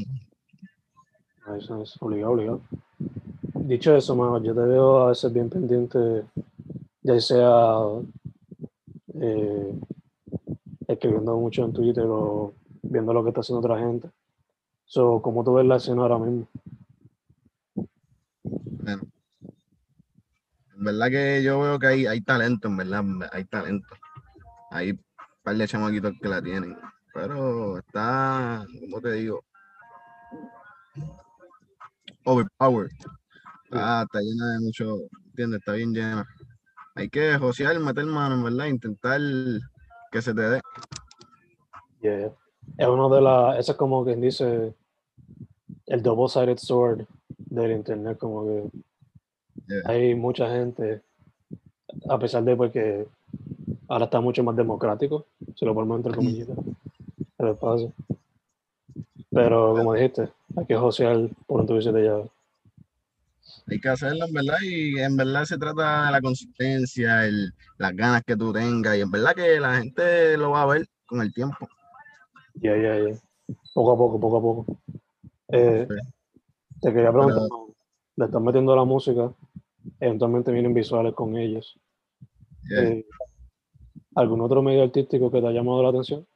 Eso 1.56 1.80
es 1.80 1.96
obligado, 2.02 2.32
obligado. 2.32 2.60
Dicho 3.54 3.94
eso, 3.94 4.16
mano, 4.16 4.42
yo 4.42 4.52
te 4.52 4.62
veo 4.62 4.98
a 4.98 5.08
veces 5.10 5.32
bien 5.32 5.48
pendiente, 5.48 6.24
ya 7.02 7.20
sea 7.20 7.76
eh, 9.20 9.78
escribiendo 10.88 11.36
mucho 11.36 11.64
en 11.64 11.72
Twitter 11.72 12.04
o 12.08 12.52
viendo 12.82 13.12
lo 13.12 13.22
que 13.22 13.28
está 13.28 13.40
haciendo 13.40 13.60
otra 13.60 13.78
gente. 13.78 14.10
So, 14.86 15.22
¿Cómo 15.22 15.44
tú 15.44 15.54
ves 15.54 15.66
la 15.66 15.76
escena 15.76 16.02
ahora 16.02 16.18
mismo? 16.18 16.48
Bueno, 18.44 19.02
en 20.76 20.84
verdad 20.84 21.10
que 21.10 21.42
yo 21.44 21.60
veo 21.60 21.78
que 21.78 21.86
hay, 21.86 22.06
hay 22.06 22.20
talento, 22.22 22.66
en 22.66 22.76
verdad, 22.76 23.04
hay 23.30 23.44
talento. 23.44 23.94
Hay 24.72 24.98
par 25.44 25.56
de 25.56 25.68
chamaquitos 25.68 26.14
que 26.20 26.28
la 26.28 26.42
tienen, 26.42 26.76
pero 27.12 27.78
está, 27.78 28.64
¿cómo 28.80 29.00
te 29.00 29.12
digo? 29.12 29.44
Overpowered. 32.24 32.90
Ah, 33.70 34.04
está 34.04 34.20
llena 34.20 34.54
de 34.54 34.60
mucho, 34.60 34.96
¿entiendes? 35.26 35.60
Está 35.60 35.72
bien 35.72 35.92
llena. 35.92 36.26
Hay 36.94 37.10
que 37.10 37.36
josear, 37.36 37.78
meter 37.78 38.06
mano, 38.06 38.42
verdad, 38.42 38.66
intentar 38.66 39.20
que 40.10 40.22
se 40.22 40.32
te 40.32 40.42
dé. 40.42 40.60
Yeah. 42.00 42.32
Es 42.78 42.86
uno 42.86 43.08
de 43.10 43.20
las, 43.20 43.58
eso 43.58 43.72
es 43.72 43.78
como 43.78 44.04
quien 44.04 44.20
dice 44.20 44.74
el 45.86 46.02
double-sided 46.02 46.56
sword 46.56 47.06
del 47.36 47.72
internet, 47.72 48.18
como 48.18 48.46
que 48.46 48.70
Yeah. 49.66 49.82
hay 49.86 50.14
mucha 50.14 50.50
gente, 50.50 51.00
a 52.10 52.18
pesar 52.18 52.42
de 52.42 52.56
porque 52.56 53.06
ahora 53.88 54.04
está 54.06 54.20
mucho 54.20 54.42
más 54.42 54.56
democrático, 54.56 55.26
si 55.54 55.64
lo 55.64 55.74
ponemos 55.74 55.98
entre 55.98 56.14
comillas, 56.14 56.48
el 57.38 57.48
espacio. 57.48 57.92
Pero 59.30 59.74
como 59.74 59.94
dijiste, 59.94 60.28
hay 60.56 60.66
que 60.66 60.76
josear 60.76 61.28
por 61.46 61.60
un 61.60 61.66
tubicio 61.66 61.92
de 61.92 62.02
llave. 62.04 62.30
Hay 63.66 63.80
que 63.80 63.88
hacerlo, 63.88 64.26
en 64.26 64.32
verdad, 64.32 64.58
y 64.62 64.98
en 64.98 65.16
verdad 65.16 65.44
se 65.44 65.58
trata 65.58 66.06
de 66.06 66.12
la 66.12 66.20
consistencia, 66.20 67.26
el, 67.26 67.52
las 67.78 67.96
ganas 67.96 68.22
que 68.24 68.36
tú 68.36 68.52
tengas, 68.52 68.96
y 68.96 69.00
en 69.00 69.10
verdad 69.10 69.34
que 69.34 69.58
la 69.58 69.78
gente 69.78 70.36
lo 70.36 70.50
va 70.50 70.62
a 70.62 70.66
ver 70.66 70.86
con 71.06 71.20
el 71.20 71.32
tiempo. 71.32 71.68
Ya, 72.54 72.76
ya, 72.76 72.98
ya. 72.98 73.16
Poco 73.74 73.92
a 73.92 73.96
poco, 73.96 74.20
poco 74.20 74.36
a 74.36 74.40
poco. 74.40 74.66
Eh, 75.48 75.86
Sí. 75.88 76.80
te 76.80 76.92
quería 76.92 77.12
preguntar, 77.12 77.48
le 78.16 78.24
estás 78.24 78.42
metiendo 78.42 78.76
la 78.76 78.84
música, 78.84 79.32
eventualmente 80.00 80.52
vienen 80.52 80.74
visuales 80.74 81.14
con 81.14 81.36
ellos. 81.36 81.78
Yeah. 82.68 82.82
Eh, 82.82 83.06
¿Algún 84.14 84.40
otro 84.40 84.62
medio 84.62 84.85
artístico 84.85 85.30
que 85.30 85.40
te 85.40 85.49
ha 85.49 85.50
llamado 85.50 85.83
la 85.83 85.88
atención? 85.88 86.26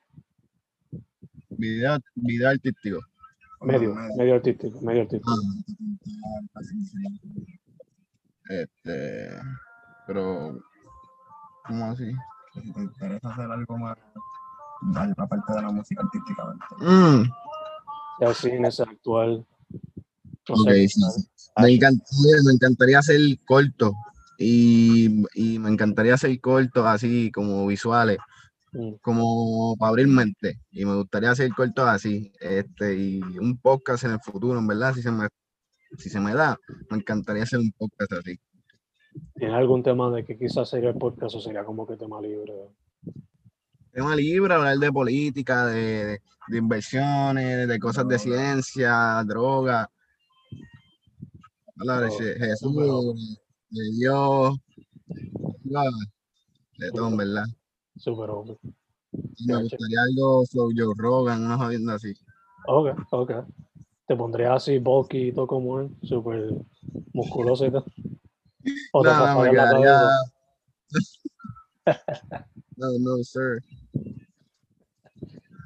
Video, 1.50 1.98
video 2.14 2.50
artístico. 2.50 2.98
Medio, 3.60 3.94
medio 4.16 4.34
artístico, 4.34 4.80
medio 4.80 5.02
artístico. 5.02 5.34
Este, 8.48 9.28
pero, 10.06 10.58
¿cómo 11.66 11.90
así? 11.92 12.10
Si 12.54 12.72
te 12.72 12.80
interesa 12.80 13.28
hacer 13.32 13.50
algo 13.50 13.78
más, 13.78 13.98
dar 14.92 15.14
la 15.16 15.26
parte 15.26 15.52
de 15.52 15.62
la 15.62 15.70
música 15.70 16.02
artística. 16.02 16.44
¿verdad? 16.46 17.22
Mm, 18.22 18.32
cine, 18.34 18.70
sea 18.72 18.86
actual. 18.88 19.46
No 20.48 20.54
ok, 20.54 20.68
sé, 20.68 20.88
sí, 20.88 21.00
sí. 21.36 21.50
Me, 21.60 21.74
encantaría, 21.74 22.36
me 22.44 22.52
encantaría 22.52 22.98
hacer 22.98 23.20
corto 23.46 23.92
y, 24.38 25.24
y 25.34 25.58
me 25.58 25.68
encantaría 25.68 26.14
hacer 26.14 26.40
cortos 26.40 26.86
así 26.86 27.30
como 27.32 27.66
visuales, 27.66 28.18
mm, 28.72 28.92
como 29.02 29.76
para 29.76 29.90
abrir 29.90 30.06
mente. 30.06 30.60
Y 30.70 30.84
me 30.84 30.94
gustaría 30.94 31.32
hacer 31.32 31.50
cortos 31.52 31.86
así, 31.88 32.32
este, 32.40 32.96
y 32.96 33.20
un 33.38 33.58
podcast 33.58 34.04
en 34.04 34.12
el 34.12 34.20
futuro, 34.20 34.58
en 34.58 34.66
verdad, 34.68 34.94
si 34.94 35.02
se 35.02 35.10
me, 35.10 35.26
si 35.98 36.08
se 36.08 36.20
me 36.20 36.32
da, 36.34 36.56
me 36.88 36.98
encantaría 36.98 37.42
hacer 37.42 37.58
un 37.58 37.72
podcast 37.72 38.12
así. 38.12 38.38
¿Tienes 39.34 39.56
algún 39.56 39.82
tema 39.82 40.10
de 40.12 40.24
que 40.24 40.38
quizás 40.38 40.68
sería 40.68 40.90
el 40.90 40.96
podcast 40.96 41.34
o 41.34 41.40
sería 41.40 41.64
como 41.64 41.84
que 41.86 41.96
tema 41.96 42.20
libre? 42.20 42.52
Tema 43.90 44.14
libre, 44.14 44.54
hablar 44.54 44.78
de 44.78 44.92
política, 44.92 45.66
de, 45.66 46.04
de- 46.06 46.22
de 46.50 46.56
inversiones, 46.56 47.68
de 47.68 47.78
cosas 47.78 48.08
de 48.08 48.18
ciencia, 48.18 49.22
droga. 49.26 49.90
Hablar 51.76 52.02
de 52.04 52.08
Je- 52.08 52.38
Jesús, 52.38 53.38
Dios, 53.70 54.56
ah, 55.74 55.84
de 56.78 56.90
todo, 56.92 57.08
en 57.08 57.16
verdad. 57.16 57.44
Súper 57.96 58.30
obvio. 58.30 58.58
Y 59.36 59.46
me 59.46 59.62
gustaría 59.62 60.02
algo 60.02 60.44
sobre 60.46 60.74
Joe 60.76 60.94
Rogan, 60.96 61.44
una 61.44 61.58
jodienda 61.58 61.94
así. 61.94 62.14
Ok, 62.66 62.98
ok. 63.10 63.32
Te 64.06 64.16
pondría 64.16 64.54
así 64.54 64.78
bulky 64.78 65.28
y 65.28 65.32
todo 65.32 65.46
como 65.46 65.80
él, 65.80 65.90
súper 66.02 66.54
musculoso 67.12 67.66
y 67.66 67.72
tal. 67.72 67.84
O 68.92 69.02
te 69.02 69.08
No, 69.10 69.26
no, 69.26 69.40
me 69.42 69.50
quedaría. 69.50 70.10
No, 72.76 72.86
no, 73.00 73.24
sir. 73.24 73.62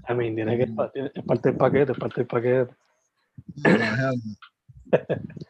I 0.09 0.15
mean, 0.15 0.35
tiene 0.35 0.57
que, 0.57 0.65
es 0.65 1.25
parte 1.25 1.51
del 1.51 1.59
paquete, 1.59 1.93
es 1.93 1.99
parte 1.99 2.21
del 2.23 2.27
paquete. 2.27 2.75
No, 3.57 3.71
hell 3.71 4.21
no. 4.25 4.37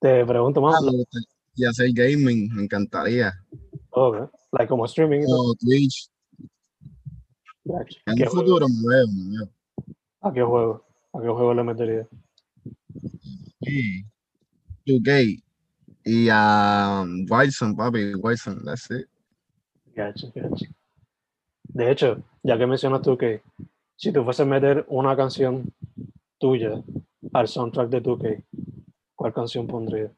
Te 0.00 0.24
pregunto 0.24 0.62
más, 0.62 0.82
Ah, 0.82 0.90
Y 1.60 1.66
hacer 1.66 1.90
gaming, 1.92 2.48
me 2.54 2.62
encantaría. 2.62 3.34
ok, 3.90 4.30
like 4.52 4.66
como 4.68 4.86
streaming. 4.86 5.26
O 5.28 5.54
Twitch. 5.56 6.08
Gotcha. 7.64 8.00
En 8.06 8.16
¿Qué 8.16 8.22
un 8.22 8.28
juego? 8.30 8.46
futuro 8.46 8.66
me 8.68 8.88
veo, 8.88 9.06
me 9.08 9.36
veo. 9.36 9.50
¿A 10.22 10.32
qué 10.32 10.42
juego? 10.42 10.82
¿A 11.12 11.20
qué 11.20 11.28
juego 11.28 11.52
le 11.52 11.62
metería? 11.62 12.08
Sí. 13.60 14.04
2K. 14.86 15.42
Y 16.06 16.28
a 16.30 17.02
um, 17.02 17.26
Wilson, 17.28 17.76
papi, 17.76 18.14
Wilson, 18.14 18.64
that's 18.64 18.90
it. 18.90 19.06
Gotcha, 19.94 20.28
gotcha. 20.34 20.66
De 21.64 21.90
hecho, 21.90 22.22
ya 22.42 22.56
que 22.56 22.66
mencionas 22.66 23.02
tú 23.02 23.18
que 23.18 23.42
si 23.96 24.10
tú 24.12 24.24
fueses 24.24 24.46
a 24.46 24.48
meter 24.48 24.86
una 24.88 25.14
canción 25.14 25.70
tuya 26.38 26.82
al 27.34 27.48
soundtrack 27.48 27.90
de 27.90 28.02
2K, 28.02 28.44
¿cuál 29.14 29.34
canción 29.34 29.66
pondrías? 29.66 30.10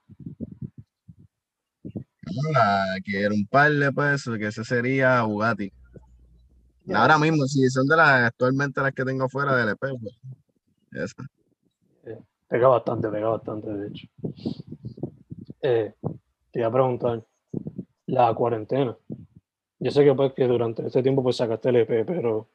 La 2.53 2.97
quiero 3.05 3.35
un 3.35 3.47
par 3.47 3.73
de 3.73 3.93
pesos, 3.93 4.39
que 4.39 4.47
ese 4.47 4.65
sería 4.65 5.23
Bugatti. 5.23 5.73
Ahora 6.95 7.19
mismo, 7.19 7.47
si 7.47 7.69
son 7.69 7.87
de 7.87 7.97
las 7.97 8.27
actualmente 8.27 8.81
las 8.81 8.93
que 8.93 9.05
tengo 9.05 9.29
fuera 9.29 9.57
del 9.57 9.71
EP, 9.71 9.79
pues. 9.79 10.19
Esa. 10.93 11.27
Pega 12.49 12.69
bastante, 12.69 13.09
pega 13.09 13.29
bastante, 13.29 13.71
de 13.71 13.89
hecho. 13.89 14.09
Eh, 15.63 15.95
te 16.51 16.59
iba 16.59 16.69
a 16.69 16.73
preguntar, 16.73 17.25
la 18.07 18.35
cuarentena. 18.35 18.97
Yo 19.79 19.91
sé 19.91 20.05
que, 20.05 20.15
pues, 20.15 20.33
que 20.35 20.47
durante 20.47 20.87
este 20.87 21.03
tiempo 21.03 21.23
pues, 21.23 21.37
sacaste 21.37 21.71
el 21.71 21.77
EP, 21.77 22.05
pero 22.05 22.49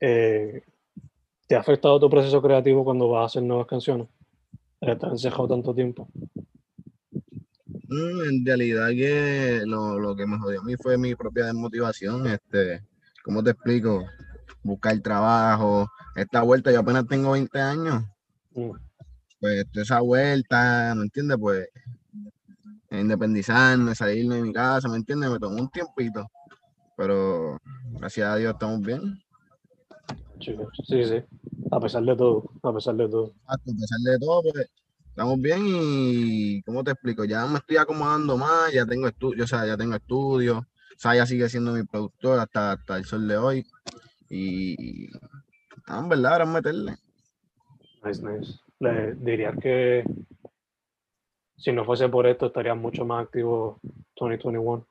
eh, 0.00 0.62
¿te 1.46 1.54
ha 1.54 1.60
afectado 1.60 2.00
tu 2.00 2.08
proceso 2.08 2.40
creativo 2.40 2.84
cuando 2.84 3.08
vas 3.08 3.22
a 3.22 3.26
hacer 3.26 3.42
nuevas 3.42 3.66
canciones? 3.66 4.08
El 4.80 4.90
estar 4.90 5.10
encejado 5.10 5.46
tanto 5.46 5.74
tiempo. 5.74 6.08
Mm, 7.92 8.22
En 8.22 8.46
realidad 8.46 8.88
que 8.88 9.62
lo, 9.66 9.98
lo 9.98 10.16
que 10.16 10.26
me 10.26 10.38
jodió 10.38 10.60
a 10.60 10.64
mí 10.64 10.76
fue 10.76 10.96
mi 10.96 11.14
propia 11.14 11.46
desmotivación. 11.46 12.26
Este, 12.26 12.82
¿cómo 13.22 13.42
te 13.42 13.50
explico? 13.50 14.04
Buscar 14.62 14.98
trabajo. 15.00 15.90
Esta 16.16 16.42
vuelta, 16.42 16.72
yo 16.72 16.80
apenas 16.80 17.06
tengo 17.06 17.32
20 17.32 17.60
años. 17.60 18.04
Pues 19.40 19.66
esa 19.74 20.00
vuelta, 20.00 20.94
¿me 20.96 21.02
entiendes? 21.02 21.36
Pues 21.38 21.68
independizarme, 22.90 23.94
salirme 23.94 24.36
de 24.36 24.42
mi 24.42 24.52
casa, 24.52 24.88
¿me 24.88 24.96
entiendes? 24.96 25.30
Me 25.30 25.38
tomó 25.38 25.60
un 25.60 25.70
tiempito. 25.70 26.26
Pero 26.96 27.58
gracias 27.90 28.28
a 28.28 28.36
Dios 28.36 28.52
estamos 28.52 28.80
bien. 28.80 29.18
Sí, 30.40 31.04
sí. 31.04 31.22
A 31.70 31.80
pesar 31.80 32.02
de 32.04 32.16
todo, 32.16 32.50
a 32.62 32.72
pesar 32.72 32.94
de 32.96 33.08
todo. 33.08 33.32
A 33.46 33.56
pesar 33.58 33.98
de 34.04 34.18
todo, 34.18 34.42
pues 34.42 34.66
estamos 35.12 35.38
bien 35.42 35.60
y, 35.66 36.62
¿cómo 36.62 36.82
te 36.82 36.92
explico? 36.92 37.24
Ya 37.24 37.46
me 37.46 37.58
estoy 37.58 37.76
acomodando 37.76 38.38
más, 38.38 38.72
ya 38.72 38.86
tengo 38.86 39.06
estudio, 39.06 39.44
o 39.44 39.46
sea, 39.46 39.66
ya 39.66 39.76
tengo 39.76 39.94
estudios. 39.94 40.64
Saya 40.96 41.26
sigue 41.26 41.48
siendo 41.48 41.72
mi 41.72 41.82
productor 41.84 42.38
hasta, 42.38 42.72
hasta 42.72 42.96
el 42.96 43.04
sol 43.04 43.28
de 43.28 43.36
hoy. 43.36 43.66
Y, 44.30 45.10
ah, 45.86 46.00
en 46.00 46.08
verdad, 46.08 46.32
ahora 46.32 46.44
es 46.44 46.50
meterle. 46.50 46.96
Nice, 48.04 48.22
nice. 48.22 48.58
Le 48.80 49.14
dirías 49.14 49.54
que 49.60 50.02
si 51.56 51.72
no 51.72 51.84
fuese 51.84 52.08
por 52.08 52.26
esto 52.26 52.46
estarías 52.46 52.76
mucho 52.76 53.04
más 53.04 53.24
activo 53.24 53.78
2021. 54.18 54.86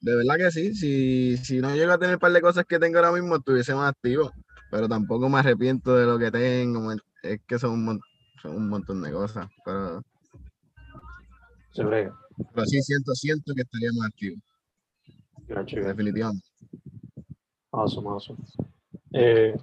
De 0.00 0.14
verdad 0.14 0.36
que 0.36 0.50
sí. 0.50 0.74
Si, 0.74 1.36
si 1.38 1.60
no 1.60 1.74
llego 1.74 1.92
a 1.92 1.98
tener 1.98 2.16
un 2.16 2.20
par 2.20 2.32
de 2.32 2.40
cosas 2.42 2.64
que 2.66 2.78
tengo 2.78 2.98
ahora 2.98 3.12
mismo, 3.12 3.36
estuviese 3.36 3.74
más 3.74 3.90
activo. 3.90 4.30
Pero 4.70 4.88
tampoco 4.88 5.28
me 5.28 5.38
arrepiento 5.38 5.96
de 5.96 6.06
lo 6.06 6.18
que 6.18 6.30
tengo. 6.30 6.80
me- 6.80 7.05
Es 7.32 7.40
que 7.46 7.58
son 7.58 7.70
un, 7.72 7.84
mon- 7.84 8.00
son 8.42 8.56
un 8.56 8.68
montón 8.68 9.02
de 9.02 9.12
cosas. 9.12 9.48
Pero, 9.64 10.02
Se 11.72 11.84
brega. 11.84 12.14
pero 12.54 12.66
sí 12.66 12.80
siento, 12.82 13.14
siento 13.14 13.52
que 13.54 13.62
estaría 13.62 13.90
más 13.96 14.08
activo. 14.08 14.36
Gacho, 15.48 15.76
gacho. 15.76 15.88
Definitivamente. 15.88 16.46
Awesome, 17.72 18.08
awesome. 18.08 18.38
Eh, 19.12 19.56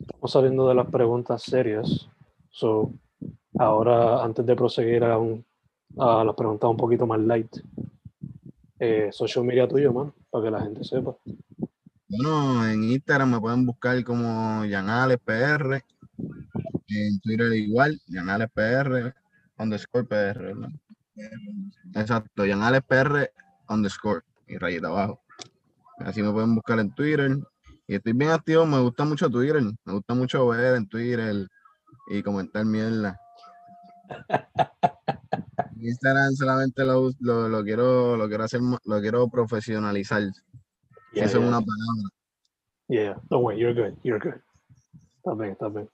estamos 0.00 0.30
saliendo 0.32 0.68
de 0.68 0.74
las 0.74 0.86
preguntas 0.90 1.42
serias. 1.42 2.08
So, 2.50 2.92
ahora, 3.58 4.22
antes 4.24 4.44
de 4.46 4.56
proseguir 4.56 5.04
a, 5.04 5.18
un- 5.18 5.44
a 5.98 6.24
las 6.24 6.34
preguntas 6.34 6.70
un 6.70 6.76
poquito 6.76 7.06
más 7.06 7.20
light, 7.20 7.54
eh, 8.80 9.10
social 9.12 9.44
media 9.44 9.66
tuyo, 9.68 9.92
man, 9.92 10.12
para 10.30 10.44
que 10.44 10.50
la 10.50 10.60
gente 10.62 10.84
sepa. 10.84 11.16
Bueno, 12.10 12.66
en 12.66 12.84
Instagram 12.84 13.32
me 13.32 13.40
pueden 13.40 13.66
buscar 13.66 14.02
como 14.02 14.64
Yanales 14.64 15.18
PR. 15.22 15.84
En 16.88 17.20
Twitter 17.20 17.52
igual, 17.52 18.00
Yanales 18.06 18.48
PR, 18.54 19.14
underscore 19.58 20.04
PR, 20.06 20.38
¿verdad? 20.40 20.70
Exacto, 21.94 22.46
Yanales 22.46 22.82
PR, 22.88 23.30
underscore, 23.68 24.22
y 24.46 24.56
rayita 24.56 24.88
abajo. 24.88 25.20
Así 25.98 26.22
me 26.22 26.32
pueden 26.32 26.54
buscar 26.54 26.78
en 26.78 26.94
Twitter. 26.94 27.38
Y 27.86 27.96
estoy 27.96 28.14
bien 28.14 28.30
activo, 28.30 28.64
me 28.64 28.80
gusta 28.80 29.04
mucho 29.04 29.28
Twitter. 29.28 29.62
Me 29.84 29.92
gusta 29.92 30.14
mucho 30.14 30.46
ver 30.48 30.76
en 30.76 30.88
Twitter 30.88 31.46
y 32.08 32.22
comentar 32.22 32.64
mierda. 32.64 33.20
Instagram 35.80 36.34
solamente 36.34 36.84
lo, 36.84 37.10
lo, 37.20 37.48
lo 37.48 37.62
quiero, 37.62 38.16
lo 38.16 38.28
quiero 38.28 38.44
hacer, 38.44 38.60
lo 38.62 39.00
quiero 39.00 39.28
profesionalizar. 39.28 40.22
Yeah, 41.12 41.24
Eso 41.24 41.38
es 41.38 41.44
yeah. 41.44 41.48
una 41.48 41.60
palabra. 41.60 42.10
Yeah. 42.88 43.20
Don't 43.28 43.42
worry, 43.42 43.58
you're 43.58 43.74
good, 43.74 43.96
you're 44.02 44.18
good. 44.18 44.40
Está 45.16 45.34
bien, 45.34 45.52
está 45.52 45.68
bien. 45.68 45.88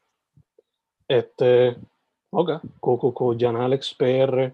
Este, 1.08 1.76
ok, 2.30 2.62
cool, 2.80 2.98
cool, 2.98 3.14
cool. 3.14 3.36
Jan 3.38 3.56
Alex 3.56 3.94
PR 3.94 4.52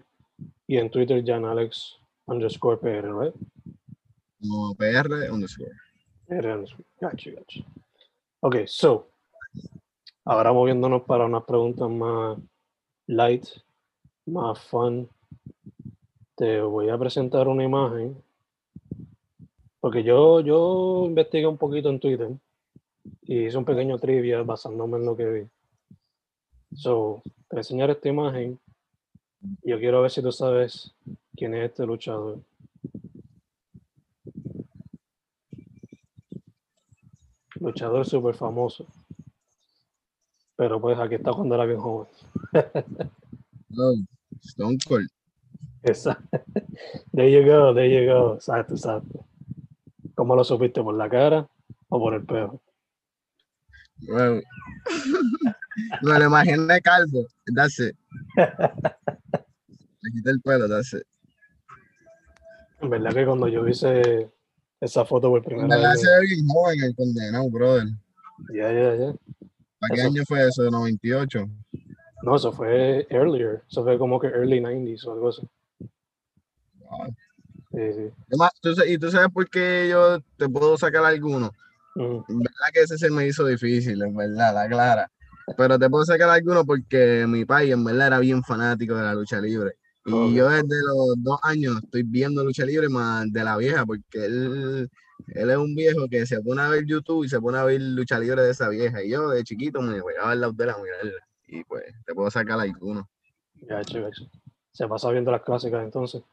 y 0.67 0.77
en 0.77 0.89
Twitter 0.89 1.23
Jan 1.25 1.45
Alex 1.45 1.97
underscore 2.25 2.77
PR, 2.77 3.13
right? 3.13 3.33
Como 4.39 4.75
PR 4.75 5.29
underscore. 5.31 5.71
PR 6.27 6.47
underscore. 6.47 6.85
Gotcha, 6.99 7.31
gotcha. 7.31 7.61
Ok, 8.41 8.55
so, 8.65 9.09
ahora 10.25 10.51
moviéndonos 10.51 11.03
para 11.03 11.25
unas 11.25 11.43
preguntas 11.43 11.89
más 11.89 12.37
light, 13.07 13.45
más 14.25 14.59
fun, 14.59 15.09
te 16.35 16.61
voy 16.61 16.89
a 16.89 16.97
presentar 16.97 17.47
una 17.47 17.63
imagen. 17.63 18.21
Porque 19.81 20.03
yo, 20.03 20.41
yo 20.41 21.03
investigué 21.07 21.47
un 21.47 21.57
poquito 21.57 21.89
en 21.89 21.99
Twitter 21.99 22.29
y 23.23 23.47
hice 23.47 23.57
un 23.57 23.65
pequeño 23.65 23.97
trivia 23.97 24.43
basándome 24.43 24.97
en 24.97 25.05
lo 25.05 25.17
que 25.17 25.25
vi. 25.25 25.47
So, 26.75 27.21
te 27.25 27.55
voy 27.55 27.57
a 27.57 27.59
enseñar 27.61 27.89
esta 27.89 28.07
imagen. 28.07 28.59
y 29.63 29.71
Yo 29.71 29.79
quiero 29.79 30.01
ver 30.03 30.11
si 30.11 30.21
tú 30.21 30.31
sabes 30.31 30.93
quién 31.35 31.55
es 31.55 31.71
este 31.71 31.85
luchador. 31.85 32.39
Luchador 37.59 38.05
súper 38.05 38.35
famoso. 38.35 38.85
Pero 40.55 40.79
pues 40.79 40.97
aquí 40.99 41.15
está 41.15 41.33
cuando 41.33 41.55
era 41.55 41.65
bien 41.65 41.79
joven. 41.79 42.07
Oh, 43.77 43.95
Stone 44.41 44.77
Cold. 44.85 45.07
Exacto. 45.83 46.27
There 47.13 47.31
you 47.31 47.49
go, 47.49 47.73
there 47.73 47.89
you 47.89 48.05
go. 48.05 48.35
Exacto, 48.35 48.73
exacto. 48.73 49.20
¿Cómo 50.21 50.35
lo 50.35 50.43
supiste? 50.43 50.83
¿Por 50.83 50.93
la 50.93 51.09
cara 51.09 51.49
o 51.89 51.99
por 51.99 52.13
el 52.13 52.23
pelo? 52.23 52.61
Wow. 54.07 54.39
Me 56.03 56.19
lo 56.19 56.25
imaginé 56.25 56.79
calvo. 56.79 57.25
That's 57.55 57.79
it. 57.79 57.95
Le 58.35 60.11
quité 60.13 60.29
el 60.29 60.39
pelo, 60.41 60.69
that's 60.69 60.93
it. 60.93 61.01
En 62.81 62.91
verdad 62.91 63.15
que 63.15 63.25
cuando 63.25 63.47
yo 63.47 63.67
hice 63.67 64.29
esa 64.79 65.05
foto 65.05 65.29
por 65.29 65.39
En 65.39 65.43
primera 65.43 65.75
verdad 65.75 65.93
vez. 65.93 66.01
se 66.01 66.07
ve 66.11 66.19
bien 66.27 66.47
joven 66.47 66.83
el 66.83 66.95
condenado, 66.95 67.49
brother. 67.49 67.87
Ya, 68.53 68.71
ya, 68.71 68.95
ya. 68.95 69.15
¿Para 69.79 69.95
qué 69.95 70.01
año 70.03 70.21
fue 70.27 70.47
eso? 70.47 70.69
¿98? 70.69 71.49
No, 72.21 72.35
eso 72.35 72.51
fue 72.51 73.07
earlier. 73.09 73.63
Eso 73.67 73.83
fue 73.83 73.97
como 73.97 74.19
que 74.19 74.27
early 74.27 74.59
90s 74.59 75.03
o 75.07 75.13
algo 75.13 75.29
así. 75.29 75.41
Wow. 76.77 77.15
Sí, 77.71 77.93
sí. 77.93 78.11
Además, 78.27 78.51
¿tú 78.61 78.73
¿Y 78.85 78.97
tú 78.97 79.09
sabes 79.11 79.29
por 79.33 79.49
qué 79.49 79.87
yo 79.89 80.19
te 80.37 80.49
puedo 80.49 80.77
sacar 80.77 81.05
alguno? 81.05 81.51
Mm, 81.95 82.19
En 82.27 82.39
verdad 82.39 82.67
que 82.73 82.81
ese 82.81 82.97
se 82.97 83.09
me 83.09 83.27
hizo 83.27 83.45
difícil, 83.45 84.01
en 84.01 84.15
verdad, 84.15 84.53
la 84.53 84.67
clara. 84.67 85.11
Pero 85.57 85.79
te 85.79 85.89
puedo 85.89 86.05
sacar 86.05 86.29
alguno 86.29 86.65
porque 86.65 87.25
mi 87.27 87.45
país 87.45 87.71
en 87.73 87.83
verdad 87.83 88.07
era 88.07 88.19
bien 88.19 88.43
fanático 88.43 88.95
de 88.95 89.03
la 89.03 89.13
lucha 89.13 89.39
libre. 89.39 89.75
Y 90.05 90.33
yo 90.33 90.49
desde 90.49 90.81
los 90.81 91.15
dos 91.17 91.39
años 91.43 91.77
estoy 91.83 92.03
viendo 92.03 92.43
lucha 92.43 92.65
libre 92.65 92.89
más 92.89 93.31
de 93.31 93.43
la 93.43 93.55
vieja, 93.57 93.85
porque 93.85 94.25
él, 94.25 94.89
él 95.27 95.49
es 95.49 95.57
un 95.57 95.75
viejo 95.75 96.07
que 96.09 96.25
se 96.25 96.41
pone 96.41 96.61
a 96.61 96.69
ver 96.69 96.85
YouTube 96.85 97.23
y 97.25 97.29
se 97.29 97.39
pone 97.39 97.59
a 97.59 97.65
ver 97.65 97.79
lucha 97.81 98.19
libre 98.19 98.41
de 98.41 98.51
esa 98.51 98.69
vieja. 98.69 99.03
Y 99.03 99.11
yo 99.11 99.29
de 99.29 99.43
chiquito 99.43 99.81
me 99.81 100.01
al 100.23 100.41
lado 100.41 100.53
de 100.53 100.65
la 100.65 100.77
mirarla. 100.77 101.27
Y 101.47 101.63
pues 101.65 101.83
te 102.05 102.13
puedo 102.13 102.31
sacar 102.31 102.59
alguno. 102.59 103.07
gacho, 103.61 104.01
gacho. 104.01 104.25
Se 104.71 104.87
pasa 104.87 105.11
viendo 105.11 105.31
las 105.31 105.41
clásicas 105.43 105.83
entonces. 105.83 106.23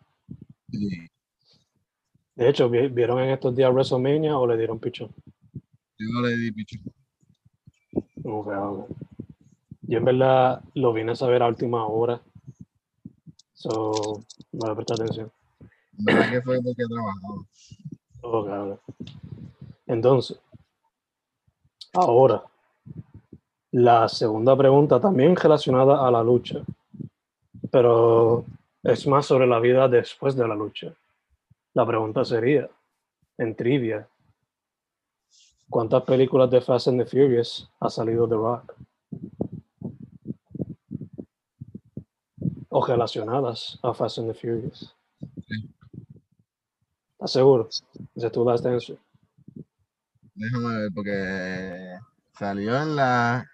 Y 0.71 1.09
De 2.39 2.49
hecho, 2.49 2.71
vi- 2.71 2.87
¿vieron 2.87 3.19
en 3.19 3.31
estos 3.31 3.53
días 3.55 3.73
WrestleMania 3.73 4.39
o 4.39 4.47
le 4.47 4.57
dieron 4.57 4.79
pichón? 4.79 5.11
yo 5.99 6.21
le 6.23 6.37
di 6.37 6.53
picho. 6.53 6.79
Ok, 8.23 8.47
ok. 8.47 8.89
Yo 9.83 9.99
en 9.99 10.05
verdad 10.05 10.63
lo 10.75 10.93
vine 10.93 11.13
a 11.13 11.17
saber 11.17 11.43
a 11.43 11.49
última 11.49 11.85
hora. 11.87 12.21
So, 13.55 14.23
no 14.53 14.69
le 14.69 14.75
presté 14.77 14.95
atención. 14.95 15.33
En 15.99 16.05
verdad 16.05 16.31
que 16.31 16.43
fue 16.43 16.61
porque 16.63 16.85
trabajaba. 16.89 17.43
Ok, 18.21 18.49
ok. 18.79 18.95
Entonces, 19.89 20.39
ahora, 21.95 22.45
la 23.73 24.09
segunda 24.09 24.57
pregunta 24.57 25.01
también 25.01 25.35
relacionada 25.35 26.07
a 26.07 26.11
la 26.13 26.23
lucha, 26.23 26.61
pero 27.73 28.45
es 28.85 29.07
más 29.09 29.27
sobre 29.27 29.49
la 29.49 29.59
vida 29.59 29.89
después 29.89 30.37
de 30.37 30.47
la 30.47 30.55
lucha. 30.55 30.95
La 31.79 31.87
pregunta 31.87 32.25
sería, 32.25 32.69
en 33.37 33.55
trivia, 33.55 34.09
¿cuántas 35.71 36.03
películas 36.03 36.51
de 36.51 36.61
Fast 36.61 36.89
and 36.89 37.01
the 37.01 37.07
Furious 37.07 37.71
ha 37.79 37.89
salido 37.89 38.29
The 38.29 38.35
Rock? 38.35 38.75
O 42.71 42.85
relacionadas 42.85 43.79
a 43.81 43.95
Fast 43.95 44.19
and 44.19 44.33
the 44.33 44.35
Furious. 44.35 44.93
¿Estás 47.13 47.31
seguro? 47.31 47.69
Last 48.17 48.67
answer. 48.67 48.99
Déjame 50.35 50.79
ver, 50.81 50.91
porque 50.93 51.97
salió 52.33 52.77
en 52.83 52.97
la. 52.97 53.49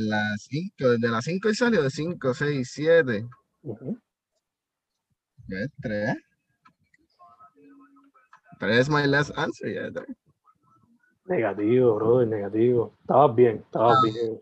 En 0.00 0.08
la 0.08 0.36
5, 0.38 0.88
desde 0.88 1.08
la 1.08 1.20
5 1.20 1.48
y 1.50 1.54
salió 1.54 1.82
de 1.82 1.90
5, 1.90 2.32
6, 2.32 2.70
7. 2.72 3.28
Ujú. 3.62 3.98
¿Ves? 5.46 5.68
3. 5.82 6.16
3 8.58 8.78
es 8.78 8.88
my 8.88 9.06
last 9.06 9.30
answer, 9.36 9.72
ya. 9.74 9.90
tres. 9.92 10.16
Negativo, 11.26 11.94
brother, 11.96 12.28
negativo. 12.28 12.94
Estabas 13.00 13.34
bien, 13.36 13.56
estabas 13.58 13.98
Ah. 13.98 14.00
bien. 14.04 14.40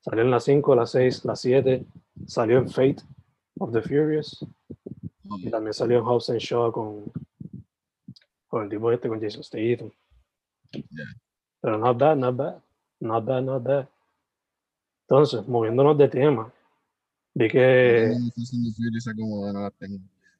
Salió 0.00 0.22
en 0.22 0.30
la 0.30 0.40
5, 0.40 0.74
la 0.76 0.86
6, 0.86 1.24
la 1.24 1.34
7. 1.34 1.86
Salió 2.26 2.58
en 2.58 2.68
Fate 2.70 2.96
of 3.58 3.72
the 3.72 3.80
Furious. 3.82 4.44
Y 5.38 5.50
también 5.50 5.72
salió 5.74 5.98
en 5.98 6.04
House 6.04 6.30
and 6.30 6.38
Shaw 6.40 6.70
con, 6.72 7.10
con 8.48 8.64
el 8.64 8.68
tipo 8.68 8.92
este, 8.92 9.08
con 9.08 9.20
Jason 9.20 9.42
Statham. 9.42 9.90
Pero 11.60 11.78
not 11.78 11.98
bad, 11.98 12.16
not 12.16 12.36
bad. 12.36 12.62
Not 13.00 13.24
bad, 13.24 13.42
not 13.42 13.62
bad. 13.64 13.88
Entonces, 15.08 15.46
moviéndonos 15.46 15.96
de 15.96 16.08
tema, 16.08 16.52
vi 17.32 17.48
que, 17.48 18.12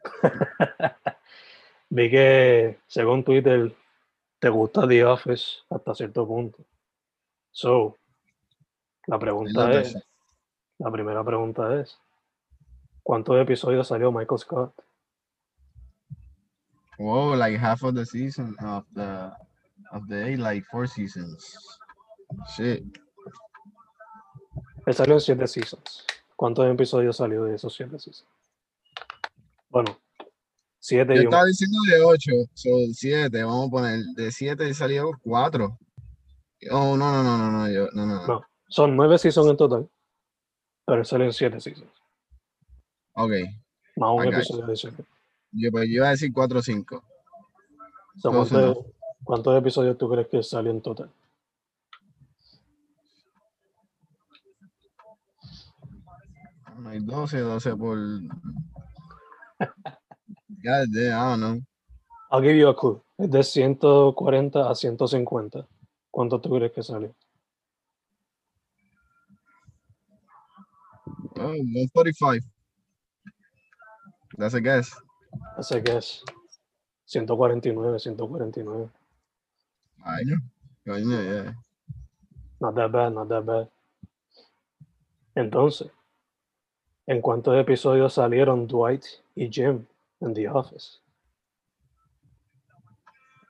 vi 1.91 2.11
que, 2.11 2.79
según 2.89 3.23
Twitter, 3.23 3.73
te 4.41 4.49
gusta 4.49 4.89
The 4.89 5.05
Office 5.05 5.59
hasta 5.71 5.95
cierto 5.95 6.27
punto. 6.27 6.65
So, 7.53 7.97
la 9.07 9.21
pregunta 9.21 9.81
es, 9.81 9.93
shit. 9.93 10.03
La 10.79 10.91
primera 10.91 11.23
pregunta 11.25 11.81
es, 11.81 11.97
¿cuántos 13.05 13.41
episodios 13.41 13.87
salió 13.87 14.11
Michael 14.11 14.39
Scott? 14.41 14.75
Whoa, 16.99 17.37
like 17.37 17.57
half 17.57 17.85
of 17.85 17.95
the 17.95 18.05
season 18.05 18.57
of 18.65 18.85
the 18.95 19.31
of 19.93 20.09
the 20.09 20.27
eight, 20.27 20.39
like 20.39 20.67
four 20.71 20.89
seasons. 20.89 21.57
Shit. 22.57 22.85
Él 24.87 24.95
salió 24.95 25.15
en 25.15 25.21
siete 25.21 25.47
seasons. 25.47 26.07
¿Cuántos 26.37 26.67
episodios 26.73 27.17
salió 27.17 27.45
de 27.45 27.57
esos 27.57 27.75
siete 27.75 27.99
seasons? 27.99 28.29
Bueno, 29.69 29.99
siete 30.79 31.15
Yo 31.15 31.23
y 31.23 31.27
un. 31.27 31.27
estaba 31.27 31.45
diciendo 31.47 31.79
de 31.91 32.03
8, 32.03 32.31
son 32.55 32.95
7, 32.95 33.43
vamos 33.43 33.69
a 33.69 33.71
poner, 33.71 34.05
de 34.15 34.31
7 34.31 34.73
salió 34.75 35.11
4. 35.23 35.79
Oh, 36.71 36.97
no, 36.97 37.13
no, 37.13 37.23
no, 37.23 37.39
no, 37.39 37.51
no, 37.51 37.71
yo, 37.71 37.89
no, 37.93 38.07
no. 38.07 38.27
No. 38.27 38.43
Son 38.69 38.97
nueve 38.97 39.19
seasons 39.19 39.51
en 39.51 39.57
total, 39.57 39.89
pero 40.85 41.05
salen 41.05 41.33
siete 41.33 41.61
seasons. 41.61 41.91
Ok, 43.15 43.33
Más 43.97 44.11
un 44.13 44.25
episodio 44.33 44.65
adicional. 44.65 45.05
yo, 45.53 45.71
pues, 45.71 45.89
yo 45.89 45.95
iba 45.95 46.09
a 46.09 46.11
decir 46.11 46.33
4 46.33 46.59
o 46.59 46.63
5. 46.63 47.05
So, 48.19 48.31
Close 48.31 48.51
¿cuántos, 48.51 48.85
cuántos 49.25 49.59
episodios 49.59 49.99
tú 49.99 50.09
crees 50.09 50.29
que 50.29 50.43
salió 50.43 50.71
en 50.71 50.81
total? 50.81 51.11
Hay 56.89 57.01
12, 57.01 57.41
12 57.41 57.77
por. 57.77 57.99
God 60.63 60.89
damn, 60.93 61.13
I 61.13 61.31
don't 61.31 61.41
know. 61.41 61.61
I'll 62.31 62.41
give 62.43 62.57
you 62.57 62.69
a 62.69 62.75
clue. 62.75 63.03
Es 63.19 63.31
de 63.31 63.43
140 63.43 64.69
a 64.69 64.75
150. 64.75 65.67
¿Cuánto 66.11 66.41
tú 66.41 66.51
crees 66.51 66.73
que 66.73 66.83
salió? 66.83 67.15
Oh, 71.39 71.55
145. 71.55 72.47
That's 74.37 74.55
a 74.55 74.61
guess. 74.61 74.93
Así 75.57 75.83
que 75.83 75.97
es 75.97 76.23
149, 77.07 77.99
149. 77.99 78.91
Coño, 80.03 80.37
coño, 80.85 81.23
yeah. 81.23 81.55
Not 82.61 82.75
that 82.75 82.93
bad, 82.93 83.13
not 83.13 83.29
that 83.29 83.45
bad. 83.45 83.69
Entonces, 85.35 85.91
¿en 87.07 87.21
cuántos 87.21 87.57
episodios 87.59 88.15
salieron 88.15 88.67
Dwight 88.67 89.05
y 89.35 89.49
Jim 89.51 89.85
en 90.21 90.35
The 90.35 90.49
Office? 90.49 90.99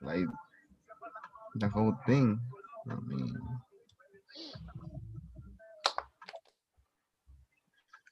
Like, 0.01 0.27
the 1.59 1.67
whole 1.73 1.93
thing. 2.05 2.39
I 2.85 2.93
mean. 3.07 3.33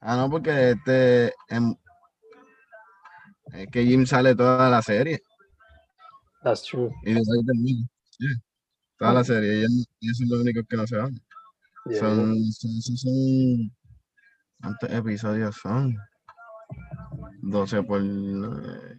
Ah, 0.01 0.15
no, 0.17 0.29
porque 0.29 0.71
este. 0.71 1.33
em, 1.49 1.75
es 3.53 3.67
que 3.71 3.83
Jim 3.85 4.05
sale 4.05 4.35
toda 4.35 4.69
la 4.69 4.81
serie. 4.81 5.21
That's 6.43 6.63
true. 6.63 6.91
Y 7.03 7.13
después 7.13 7.39
termina. 7.45 7.87
Yeah, 8.19 8.29
Toda 8.97 9.13
la 9.13 9.23
serie. 9.23 9.53
Y 9.53 9.57
ellos- 9.61 9.87
ellos 10.01 10.17
son 10.17 10.29
los 10.29 10.39
únicos 10.41 10.63
que 10.69 10.77
no 10.77 10.87
se 10.87 10.97
van. 10.97 11.13
Yeah, 11.85 11.99
Son, 11.99 12.51
son, 12.51 12.81
son, 12.81 12.97
son- 12.97 13.74
¿Cuántos 14.65 14.89
episodios 14.89 15.55
son? 15.61 15.95
12 17.43 17.83
por. 17.83 18.01
nueve. 18.01 18.97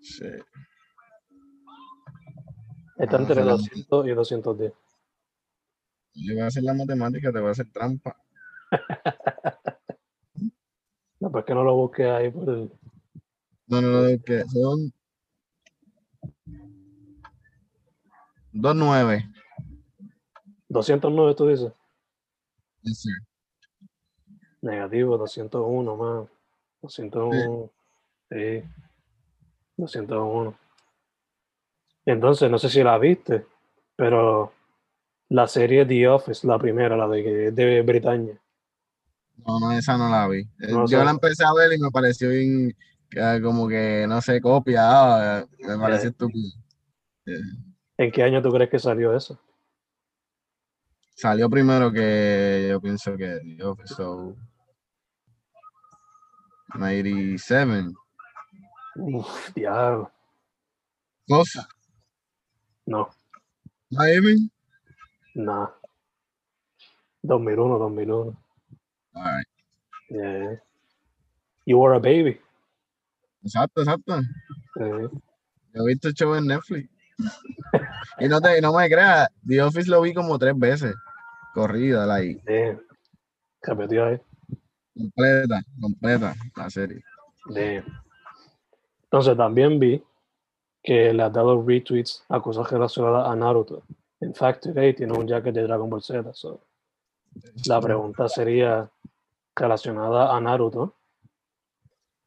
Sí. 0.00 0.24
Está 2.96 3.16
entre 3.16 3.34
son- 3.34 3.48
200 3.48 4.06
y 4.06 4.10
210. 4.10 4.72
Yo 6.14 6.34
voy 6.34 6.42
a 6.42 6.46
hacer 6.46 6.62
la 6.62 6.74
matemática, 6.74 7.32
te 7.32 7.40
voy 7.40 7.48
a 7.48 7.52
hacer 7.52 7.70
trampa. 7.72 8.16
No, 11.18 11.30
pues 11.30 11.44
que 11.44 11.54
no 11.54 11.62
lo 11.62 11.76
busque 11.76 12.04
ahí 12.10 12.32
por 12.32 12.48
el... 12.50 12.72
No, 13.68 13.80
no, 13.80 13.88
no, 13.92 14.06
es 14.06 14.20
que 14.24 14.42
son. 14.48 14.92
2-9. 18.52 19.32
209, 20.68 21.34
tú 21.36 21.46
dices. 21.46 21.72
Yes, 22.82 23.02
sir. 23.02 23.12
Negativo, 24.62 25.18
201 25.18 25.96
más. 25.96 26.28
201. 26.82 27.70
Sí. 28.30 28.62
201. 29.76 30.54
Entonces, 32.06 32.50
no 32.50 32.58
sé 32.58 32.68
si 32.68 32.82
la 32.82 32.98
viste, 32.98 33.46
pero 33.96 34.52
la 35.28 35.46
serie 35.46 35.86
The 35.86 36.08
Office, 36.08 36.46
la 36.46 36.58
primera, 36.58 36.96
la 36.96 37.06
de, 37.08 37.50
de 37.52 37.82
Bretaña. 37.82 38.38
No, 39.46 39.58
no, 39.60 39.72
esa 39.72 39.96
no 39.96 40.08
la 40.08 40.26
vi. 40.28 40.40
Eh, 40.40 40.68
No, 40.70 40.80
Yo 40.82 40.86
sea- 40.88 41.04
la 41.04 41.10
empecé 41.12 41.44
a 41.44 41.52
ver 41.54 41.72
y 41.72 41.80
me 41.80 41.90
pareció 41.90 42.28
bien, 42.30 42.76
que 43.10 43.40
como 43.42 43.68
que, 43.68 44.04
no 44.08 44.20
sé, 44.20 44.40
copia. 44.40 44.80
ah, 45.40 45.46
me 45.60 45.78
pareció 45.78 46.10
estúpido. 46.10 46.50
¿En 47.96 48.10
qué 48.10 48.22
año 48.22 48.42
tú 48.42 48.50
crees 48.52 48.70
que 48.70 48.78
salió 48.78 49.16
eso? 49.16 49.38
Salió 51.14 51.48
primero 51.48 51.92
que 51.92 52.66
yo 52.70 52.80
pienso 52.80 53.16
que 53.16 53.38
The 53.56 53.64
Office, 53.64 53.94
so 53.94 54.34
97. 56.74 57.92
Uf, 58.96 59.52
diablo. 59.54 60.10
Close, 61.26 61.60
No, 62.86 63.08
maybe. 63.90 64.36
nah. 65.34 65.68
2001, 67.24 67.78
2001. 67.78 68.36
All 69.14 69.22
right. 69.22 69.46
Yeah. 70.10 70.56
You 71.64 71.78
were 71.78 71.94
a 71.94 72.00
baby. 72.00 72.40
Exacto, 73.44 73.82
exacto. 73.82 74.18
Eh, 74.80 75.08
Yo 75.74 75.82
he 75.82 75.86
visto 75.86 76.08
el 76.08 76.14
show 76.14 76.34
en 76.34 76.46
Netflix. 76.46 76.88
y 78.18 78.26
no, 78.28 78.40
te, 78.40 78.60
no 78.60 78.72
me 78.76 78.88
creas, 78.88 79.28
The 79.46 79.62
Office 79.62 79.88
lo 79.88 80.00
vi 80.02 80.12
como 80.12 80.38
tres 80.38 80.58
veces. 80.58 80.94
Corrida, 81.54 82.04
like. 82.06 82.42
Repetió 83.62 84.06
ahí. 84.06 84.20
Completa, 84.94 85.62
completa 85.80 86.34
la 86.56 86.70
serie. 86.70 87.02
Damn. 87.46 87.84
Entonces 89.04 89.36
también 89.36 89.78
vi 89.78 90.02
que 90.82 91.12
le 91.12 91.22
has 91.22 91.32
dado 91.32 91.62
retweets 91.62 92.24
a 92.28 92.40
cosas 92.40 92.70
relacionadas 92.70 93.28
a 93.28 93.36
Naruto. 93.36 93.82
En 94.20 94.34
fact, 94.34 94.62
today 94.62 94.94
tiene 94.94 95.12
un 95.12 95.26
jacket 95.26 95.54
de 95.54 95.62
Dragon 95.62 95.90
Ball 95.90 96.02
Z. 96.02 96.32
so, 96.32 96.60
La 97.66 97.80
pregunta 97.80 98.28
sería 98.28 98.88
relacionada 99.54 100.34
a 100.34 100.40
Naruto. 100.40 100.94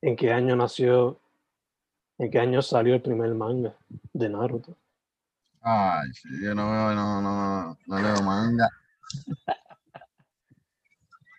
¿En 0.01 0.15
qué 0.15 0.31
año 0.31 0.55
nació? 0.55 1.19
¿En 2.17 2.29
qué 2.29 2.39
año 2.39 2.61
salió 2.61 2.95
el 2.95 3.01
primer 3.01 3.33
manga 3.33 3.75
de 4.13 4.29
Naruto? 4.29 4.77
Ay, 5.61 6.09
yo 6.43 6.53
no 6.53 6.69
veo, 6.69 6.93
no, 6.93 7.21
no, 7.21 7.77
no 7.87 7.99
leo 7.99 8.21
manga. 8.21 8.69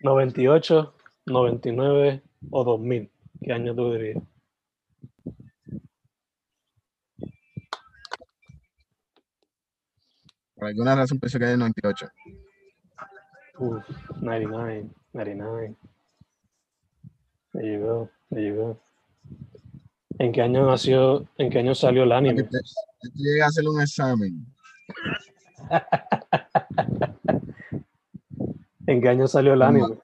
98, 0.00 0.95
99 1.26 2.22
o 2.50 2.64
2000. 2.64 3.10
¿Qué 3.42 3.52
año 3.52 3.74
tú 3.74 3.92
dirías? 3.92 4.22
Por 10.54 10.68
alguna 10.68 10.94
razón 10.94 11.18
pensé 11.18 11.38
que 11.38 11.44
era 11.44 11.52
el 11.52 11.58
98. 11.58 12.08
Uf, 13.58 13.84
99, 14.20 14.88
99. 15.12 15.76
There 17.52 17.72
you 17.72 17.80
go, 17.84 18.10
there 18.30 18.46
you 18.46 18.54
go. 18.54 18.80
¿En 20.18 20.32
qué 20.32 20.40
año 20.42 20.66
nació, 20.66 21.26
en 21.36 21.50
qué 21.50 21.58
año 21.58 21.74
salió 21.74 22.04
el 22.04 22.12
anime? 22.12 22.44
Te, 22.44 22.50
te 22.50 23.10
llegué 23.14 23.42
a 23.42 23.46
hacer 23.46 23.68
un 23.68 23.82
examen. 23.82 24.46
¿En 28.86 29.02
qué 29.02 29.08
año 29.08 29.26
salió 29.26 29.54
el 29.54 29.62
anime? 29.62 29.98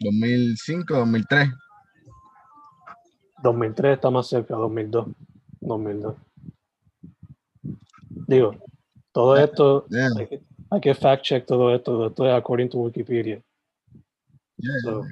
2005, 0.00 0.94
2003. 0.96 1.48
2003 3.42 3.94
está 3.94 4.10
más 4.10 4.26
cerca, 4.28 4.54
2002. 4.54 5.06
2002. 5.60 6.16
Digo, 8.26 8.54
todo 9.12 9.36
Yeah, 9.36 9.44
esto, 9.44 9.86
Yeah, 9.90 10.08
hay 10.16 10.26
que, 10.26 10.42
hay 10.70 10.80
que 10.80 10.94
fact 10.94 11.22
check 11.24 11.46
todo 11.46 11.74
esto, 11.74 11.92
todo 11.92 12.06
esto 12.08 12.26
es 12.26 12.32
according 12.34 12.68
to 12.68 12.78
Wikipedia. 12.78 13.42
yeah. 14.56 14.72
So, 14.82 15.04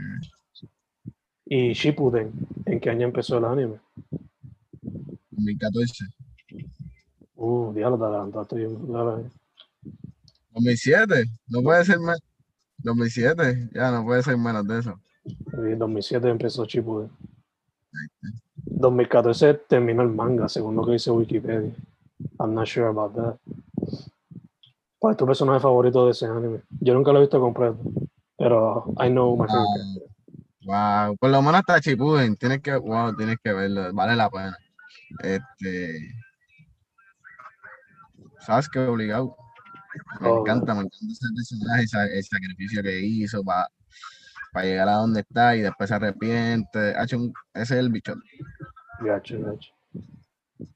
y 1.47 1.73
Shippuden, 1.73 2.33
¿en 2.67 2.79
qué 2.81 2.91
año 2.91 3.07
empezó 3.07 3.39
el 3.39 3.45
anime? 3.45 3.81
2014. 5.31 6.05
Uh, 7.37 7.73
diablo, 7.73 7.99
te 7.99 8.05
adelantaste 8.05 8.57
bien 8.57 8.75
brutal 8.75 9.17
ahí. 9.19 9.93
2007. 10.51 11.25
No 11.49 11.63
puede 11.63 11.85
ser 11.85 11.99
más. 12.01 12.19
2007. 12.79 13.71
Ya 13.75 13.91
no 13.91 14.05
puede 14.05 14.23
ser 14.23 14.37
menos 14.37 14.67
de 14.67 14.79
eso. 14.79 15.01
Y 15.25 15.75
2007 15.77 16.29
empezó 16.29 16.65
Shippuden. 16.65 17.11
2014 18.55 19.55
terminó 19.69 20.03
el 20.03 20.09
manga, 20.09 20.49
según 20.49 20.77
lo 20.77 20.85
que 20.85 20.93
dice 20.93 21.11
Wikipedia. 21.11 21.73
I'm 22.39 22.55
not 22.55 22.67
sure 22.67 22.87
about 22.87 23.15
that. 23.15 23.37
¿Cuál 24.99 25.13
es 25.13 25.19
tu 25.19 25.27
personaje 25.27 25.61
favorito 25.61 26.05
de 26.07 26.11
ese 26.13 26.27
anime? 26.27 26.61
Yo 26.81 26.95
nunca 26.95 27.13
lo 27.13 27.19
he 27.19 27.23
visto 27.23 27.41
completo, 27.41 27.79
pero 28.37 28.85
I 29.01 29.09
know 29.09 29.37
my 29.37 29.47
favorite. 29.47 30.09
Wow, 30.65 31.17
por 31.17 31.31
lo 31.31 31.41
menos 31.41 31.61
hasta 31.61 31.81
Chipuden, 31.81 32.37
tienes 32.37 32.61
que, 32.61 32.77
wow, 32.77 33.17
tienes 33.17 33.39
que 33.43 33.53
verlo, 33.53 33.93
vale 33.95 34.17
la 34.17 34.29
pena. 34.29 34.57
Este, 35.23 36.15
Sasuke 38.41 38.81
obligado. 38.81 39.37
Me 40.21 40.29
Oh, 40.29 40.41
encanta, 40.41 40.75
me 40.75 40.81
encanta 40.83 41.07
ese 41.13 41.27
personaje, 41.35 42.19
el 42.19 42.25
sacrificio 42.25 42.83
que 42.83 43.01
hizo 43.01 43.43
para 43.45 43.69
llegar 44.65 44.89
a 44.89 44.93
donde 44.97 45.21
está 45.21 45.57
y 45.57 45.61
después 45.63 45.89
se 45.89 45.95
arrepiente. 45.95 46.95
Ese 47.01 47.33
es 47.55 47.71
el 47.71 47.91
bicho. 47.91 48.15
Gacho, 49.01 49.41
gacho. 49.41 49.73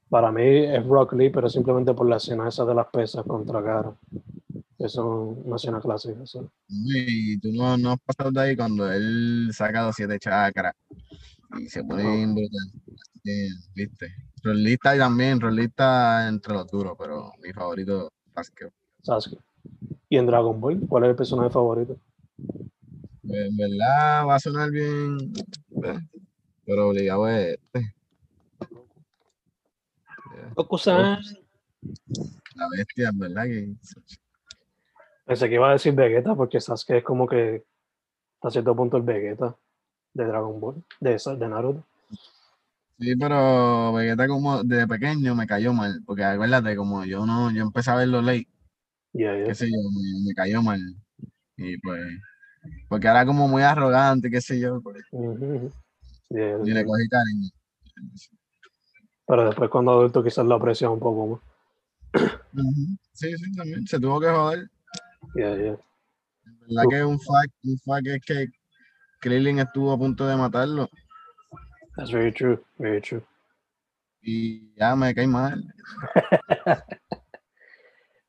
Para 0.09 0.31
mí 0.31 0.43
es 0.65 0.85
Rock 0.85 1.13
Lee, 1.13 1.29
pero 1.29 1.49
simplemente 1.49 1.93
por 1.93 2.07
la 2.07 2.17
escena 2.17 2.47
esa 2.47 2.63
de 2.65 2.75
las 2.75 2.87
pesas 2.87 3.25
contra 3.25 3.63
cara. 3.63 3.95
Eso 4.77 5.37
es 5.39 5.45
una 5.45 5.55
escena 5.55 5.79
clásica. 5.81 6.21
eso. 6.23 6.51
Y 6.67 7.37
tú 7.39 7.51
no, 7.51 7.77
no 7.77 7.91
has 7.91 7.99
pasado 8.05 8.31
de 8.31 8.41
ahí 8.41 8.55
cuando 8.55 8.91
él 8.91 9.49
saca 9.53 9.85
los 9.85 9.95
siete 9.95 10.19
chakras 10.19 10.73
y 11.59 11.67
se 11.67 11.83
pone 11.83 12.25
No. 12.25 12.33
brutal. 12.35 12.81
¿Viste? 13.75 14.07
Rolista 14.43 14.97
también, 14.97 15.39
rolista 15.39 16.27
entre 16.27 16.53
los 16.53 16.67
duros, 16.67 16.93
pero 16.99 17.31
mi 17.41 17.51
favorito 17.53 18.11
Sasuke. 18.35 18.69
Sasuke. 19.03 19.41
Y 20.09 20.17
en 20.17 20.25
Dragon 20.25 20.59
Ball, 20.59 20.79
¿cuál 20.87 21.03
es 21.03 21.09
el 21.11 21.15
personaje 21.15 21.49
favorito? 21.49 21.97
En 23.23 23.55
verdad 23.57 24.25
va 24.27 24.35
a 24.35 24.39
sonar 24.39 24.69
bien, 24.69 25.17
eh, 25.83 25.99
pero 26.65 26.89
obligado 26.89 27.27
es 27.27 27.57
este, 27.57 27.95
Goku-san. 30.55 31.19
la 32.55 32.67
bestia, 32.77 33.09
en 33.09 33.19
verdad 33.19 33.43
que 33.45 33.73
Pensé 35.25 35.47
que 35.49 35.55
iba 35.55 35.69
a 35.69 35.73
decir 35.73 35.93
Vegeta 35.93 36.35
porque 36.35 36.59
Sasuke 36.59 36.97
es 36.97 37.03
como 37.03 37.27
que 37.27 37.63
hasta 38.35 38.51
cierto 38.51 38.75
punto 38.75 38.97
el 38.97 39.03
Vegeta 39.03 39.55
de 40.13 40.25
Dragon 40.25 40.59
Ball, 40.59 40.83
de, 40.99 41.13
esa- 41.15 41.35
de 41.35 41.47
Naruto. 41.47 41.83
Sí, 42.99 43.15
pero 43.15 43.93
Vegeta 43.93 44.27
como 44.27 44.63
de 44.63 44.85
pequeño 44.85 45.33
me 45.33 45.47
cayó 45.47 45.73
mal, 45.73 46.01
porque 46.05 46.23
acuérdate, 46.23 46.75
como 46.75 47.05
yo 47.05 47.25
no, 47.25 47.51
yo 47.51 47.63
empecé 47.63 47.89
a 47.91 47.95
verlo 47.95 48.21
late, 48.21 48.47
Yeah, 49.13 49.35
yeah. 49.37 49.45
qué 49.45 49.55
sé 49.55 49.67
yo, 49.67 49.77
me, 49.77 50.27
me 50.27 50.33
cayó 50.33 50.61
mal. 50.61 50.81
Y 51.57 51.77
pues, 51.79 52.01
porque 52.89 53.07
era 53.07 53.25
como 53.25 53.47
muy 53.47 53.61
arrogante, 53.61 54.29
qué 54.29 54.41
sé 54.41 54.59
yo, 54.59 54.81
pues. 54.81 55.03
Yeah, 56.29 56.57
y 56.63 56.71
le 56.71 56.85
cogí 56.85 57.07
cariño. 57.07 57.49
Pero 59.27 59.45
después 59.45 59.69
cuando 59.69 59.91
adulto 59.91 60.23
quizás 60.23 60.45
lo 60.45 60.55
aprecia 60.55 60.89
un 60.89 60.99
poco 60.99 61.27
más. 61.27 61.53
Ujú. 62.53 62.97
Sí, 63.13 63.35
sí, 63.37 63.55
también, 63.55 63.85
se 63.87 63.99
tuvo 63.99 64.19
que 64.19 64.27
joder. 64.27 64.69
Yeah, 65.35 65.55
yeah. 65.55 65.77
La 66.67 66.83
verdad 66.83 66.89
que 66.89 67.03
un 67.05 67.19
fact, 67.19 67.53
un 67.63 67.79
fact 67.79 68.07
es 68.07 68.21
que 68.25 68.47
Krillin 69.21 69.59
estuvo 69.59 69.91
a 69.91 69.97
punto 69.97 70.27
de 70.27 70.35
matarlo 70.35 70.89
That's 71.95 72.11
very 72.11 72.31
true, 72.31 72.59
very 72.77 72.99
true. 72.99 73.23
y 74.21 74.73
ya 74.75 74.95
me 74.95 75.13
cae 75.13 75.27
mal. 75.27 75.63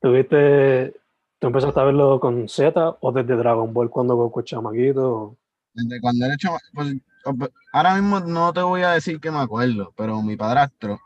¿Tuviste, 0.05 0.93
tú 1.39 1.47
empezaste 1.47 1.79
a 1.79 1.83
verlo 1.83 2.19
con 2.19 2.47
Z 2.47 2.97
o 3.01 3.11
desde 3.11 3.35
Dragon 3.35 3.73
Ball 3.73 3.89
cuando 3.89 4.15
Goku 4.15 4.41
es 4.41 4.45
chamaquito? 4.45 5.35
Desde 5.73 5.99
cuando 5.99 6.27
era 6.27 6.37
chama- 6.37 6.59
pues, 6.75 6.93
ahora 7.73 7.95
mismo 7.95 8.19
no 8.19 8.53
te 8.53 8.61
voy 8.61 8.83
a 8.83 8.91
decir 8.91 9.19
que 9.19 9.31
me 9.31 9.39
acuerdo, 9.39 9.91
pero 9.97 10.21
mi 10.21 10.35
padrastro 10.35 10.99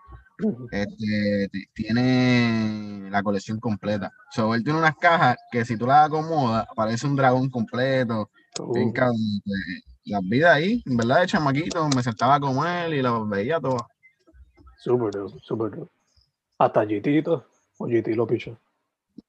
este, 0.69 1.49
tiene 1.73 3.09
la 3.09 3.23
colección 3.23 3.61
completa. 3.61 4.11
So, 4.31 4.53
él 4.53 4.65
tiene 4.65 4.79
unas 4.79 4.97
cajas 4.97 5.37
que 5.49 5.63
si 5.63 5.77
tú 5.77 5.87
las 5.87 6.07
acomodas, 6.07 6.67
parece 6.75 7.07
un 7.07 7.15
dragón 7.15 7.49
completo. 7.49 8.29
Bien 8.73 8.89
Uh, 8.89 8.93
cabrón, 8.93 9.15
pues, 9.45 9.59
las 10.07 10.21
vi 10.23 10.39
de 10.39 10.47
ahí, 10.49 10.83
en 10.85 10.97
verdad, 10.97 11.21
de 11.21 11.27
chamaquito, 11.27 11.87
me 11.95 12.03
sentaba 12.03 12.37
con 12.37 12.67
él 12.67 12.95
y 12.95 13.01
las 13.01 13.13
veía 13.29 13.61
todas. 13.61 13.83
super 14.83 15.15
dope. 15.15 15.87
Hasta 16.57 16.83
GT 16.83 17.07
y 17.11 17.23
todo, 17.23 17.45
o 17.77 17.87
GT 17.87 18.13
lo 18.13 18.27
pichó. 18.27 18.57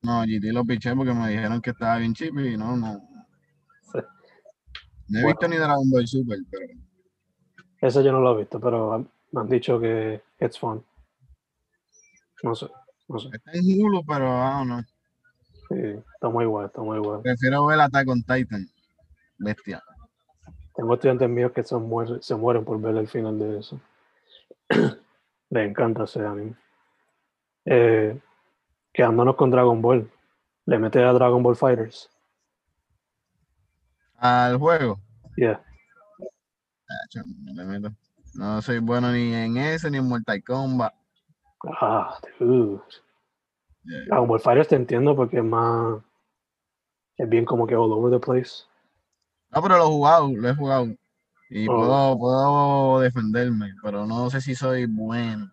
No, 0.02 0.22
GT 0.24 0.52
lo 0.52 0.64
piché 0.64 0.94
porque 0.94 1.12
me 1.14 1.28
dijeron 1.30 1.60
que 1.60 1.70
estaba 1.70 1.98
bien 1.98 2.14
cheap 2.14 2.38
y 2.38 2.56
no, 2.56 2.76
no. 2.76 3.00
Sí. 3.92 3.98
No 5.08 5.18
he 5.18 5.22
Bueno. 5.22 5.26
visto 5.28 5.48
ni 5.48 5.56
Dragon 5.56 5.90
Ball 5.90 6.06
Super, 6.06 6.38
pero 6.50 6.66
Ese 7.80 8.04
yo 8.04 8.12
no 8.12 8.20
lo 8.20 8.34
he 8.34 8.38
visto, 8.38 8.60
pero 8.60 9.06
me 9.32 9.40
han 9.40 9.48
dicho 9.48 9.78
que 9.80 10.22
it's 10.40 10.58
fun. 10.58 10.84
No 12.42 12.54
sé, 12.54 12.68
no 13.08 13.18
sé. 13.18 13.28
está 13.32 13.52
en 13.52 13.64
Hulu, 13.82 14.04
pero 14.06 14.26
ah, 14.30 14.64
no. 14.64 14.80
Sí, 15.68 15.76
está 16.14 16.28
muy 16.28 16.44
guay, 16.46 16.66
está 16.66 16.80
muy 16.82 16.98
guay. 16.98 17.22
Prefiero 17.22 17.66
ver 17.66 17.80
Attack 17.80 18.08
on 18.08 18.22
Titan. 18.22 18.66
Bestia. 19.38 19.82
Tengo 20.74 20.94
estudiantes 20.94 21.28
míos 21.28 21.52
que 21.52 21.62
se 21.62 21.76
mueren, 21.76 22.22
se 22.22 22.34
mueren 22.34 22.64
por 22.64 22.80
ver 22.80 22.96
el 22.96 23.08
final 23.08 23.38
de 23.38 23.58
eso. 23.60 23.80
Les 25.50 25.68
encanta 25.68 26.04
ese 26.04 26.24
anime. 26.24 26.54
Eh, 27.64 28.18
quedándonos 28.92 29.36
con 29.36 29.50
Dragon 29.50 29.80
Ball. 29.80 30.10
Le 30.66 30.78
mete 30.78 31.02
a 31.02 31.12
Dragon 31.12 31.42
Ball 31.42 31.56
Fighters. 31.56 32.10
Al 34.16 34.58
juego. 34.58 35.00
Yeah. 35.36 35.62
ah, 36.88 37.22
no 37.44 37.54
le 37.54 37.64
meto. 37.64 37.94
No 38.34 38.60
soy 38.62 38.78
bueno 38.78 39.10
ni 39.12 39.34
en 39.34 39.56
ese 39.56 39.90
ni 39.90 39.98
en 39.98 40.08
Mortal 40.08 40.42
Kombat. 40.44 40.94
Ah, 41.80 42.18
dude. 42.38 42.80
Yeah. 43.84 44.04
Dragon 44.06 44.28
Ball 44.28 44.40
Fighters 44.40 44.68
te 44.68 44.76
entiendo 44.76 45.16
porque 45.16 45.38
es 45.38 45.44
más. 45.44 46.02
Es 47.16 47.28
bien 47.28 47.44
como 47.44 47.66
que 47.66 47.74
all 47.74 47.92
over 47.92 48.10
the 48.10 48.24
place. 48.24 48.64
No, 49.50 49.62
pero 49.62 49.76
lo 49.78 49.84
he 49.84 49.88
jugado, 49.88 50.28
lo 50.32 50.48
he 50.48 50.54
jugado. 50.54 50.86
Y 51.50 51.66
Oh. 51.68 51.74
puedo, 51.76 52.18
puedo 52.18 53.00
defenderme, 53.00 53.74
pero 53.82 54.06
no 54.06 54.30
sé 54.30 54.40
si 54.40 54.54
soy 54.54 54.86
bueno. 54.86 55.50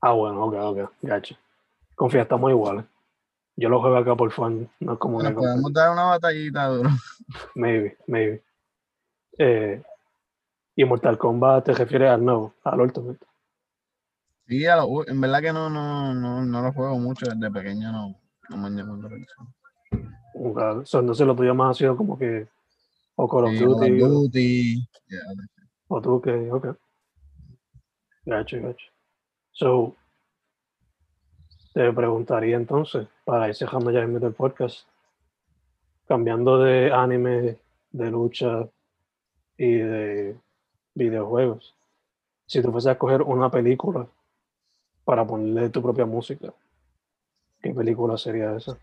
Ah, 0.00 0.12
bueno, 0.12 0.44
ok, 0.44 0.54
ok, 0.54 0.90
gacho. 1.02 1.36
Confía, 1.96 2.22
estamos 2.22 2.50
iguales. 2.50 2.84
Yo 3.56 3.68
lo 3.70 3.80
juego 3.80 3.96
acá 3.96 4.14
por 4.14 4.30
fan, 4.30 4.70
no 4.80 4.92
es 4.92 4.98
como 4.98 5.22
Nos 5.22 5.32
podemos 5.32 5.72
dar 5.72 5.90
una 5.90 6.04
batallita 6.04 6.66
duro. 6.68 6.90
Maybe, 7.54 7.96
maybe. 8.06 8.42
Eh, 9.38 9.82
y 10.76 10.84
Mortal 10.84 11.16
Kombat 11.18 11.64
te 11.64 11.72
refieres 11.72 12.10
al 12.10 12.24
nuevo, 12.24 12.52
al 12.64 12.80
Ultimate. 12.80 13.18
Sí, 14.46 14.66
a 14.66 14.76
lo- 14.76 15.08
en 15.08 15.20
verdad 15.20 15.40
que 15.40 15.52
no, 15.52 15.68
no, 15.70 16.14
no, 16.14 16.44
no 16.44 16.62
lo 16.62 16.72
juego 16.72 16.98
mucho 16.98 17.26
desde 17.26 17.50
pequeño, 17.50 17.90
no, 17.90 18.14
no 18.50 18.56
me 18.58 18.66
han 18.66 18.76
llamado 18.76 19.08
la 19.08 19.08
entonces 21.00 21.26
lo 21.26 21.34
tuyo 21.34 21.54
más 21.54 21.70
ha 21.70 21.78
sido 21.78 21.96
como 21.96 22.18
que 22.18 22.46
o 23.16 23.26
Call 23.26 23.44
of 23.46 23.50
Sí, 23.52 23.58
Call 23.58 23.68
of 23.72 23.80
Duty 23.80 24.02
o- 24.02 24.08
Duty, 24.08 24.88
yeah, 25.08 25.20
o 25.88 26.00
tú 26.02 26.20
que, 26.20 26.50
ok. 26.52 26.76
Gacho, 28.26 28.58
gacho. 28.60 28.86
So, 29.52 29.96
te 31.76 31.92
preguntaría 31.92 32.56
entonces, 32.56 33.06
para 33.26 33.50
ir 33.50 33.54
cerrando 33.54 33.90
ya 33.90 34.00
el 34.00 34.32
podcast, 34.32 34.88
cambiando 36.08 36.58
de 36.58 36.90
anime, 36.90 37.58
de 37.90 38.10
lucha 38.10 38.66
y 39.58 39.74
de 39.74 40.36
videojuegos, 40.94 41.74
si 42.46 42.62
tú 42.62 42.72
fueses 42.72 42.88
a 42.88 42.92
escoger 42.92 43.20
una 43.20 43.50
película 43.50 44.06
para 45.04 45.26
ponerle 45.26 45.68
tu 45.68 45.82
propia 45.82 46.06
música, 46.06 46.50
¿qué 47.60 47.74
película 47.74 48.16
sería 48.16 48.56
esa? 48.56 48.78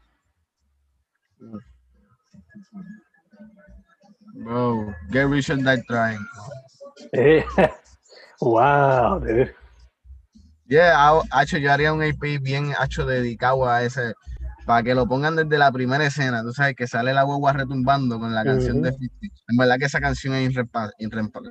Bro, 4.35 4.93
get 5.09 5.27
rich 5.27 5.49
or 5.49 5.57
die 5.57 5.81
trying. 5.87 6.23
Eh, 7.11 7.43
wow, 8.39 9.19
dude. 9.19 9.55
Yeah, 10.67 10.93
ha- 10.95 11.21
hacho, 11.31 11.57
yo 11.57 11.71
haría 11.71 11.93
un 11.93 12.01
AP 12.01 12.39
bien 12.39 12.73
hecho 12.83 13.05
dedicado 13.05 13.67
a 13.67 13.83
ese, 13.83 14.13
para 14.65 14.81
que 14.81 14.95
lo 14.95 15.05
pongan 15.07 15.35
desde 15.35 15.57
la 15.57 15.71
primera 15.71 16.05
escena, 16.05 16.41
tú 16.41 16.53
sabes, 16.53 16.75
que 16.75 16.87
sale 16.87 17.13
la 17.13 17.23
guagua 17.23 17.53
retumbando 17.53 18.17
con 18.19 18.33
la 18.33 18.43
canción 18.45 18.81
de 18.81 18.89
Ujú. 18.89 18.97
50. 18.99 19.41
En 19.49 19.57
verdad 19.57 19.77
que 19.77 19.85
esa 19.85 19.99
canción 19.99 20.33
es 20.35 20.55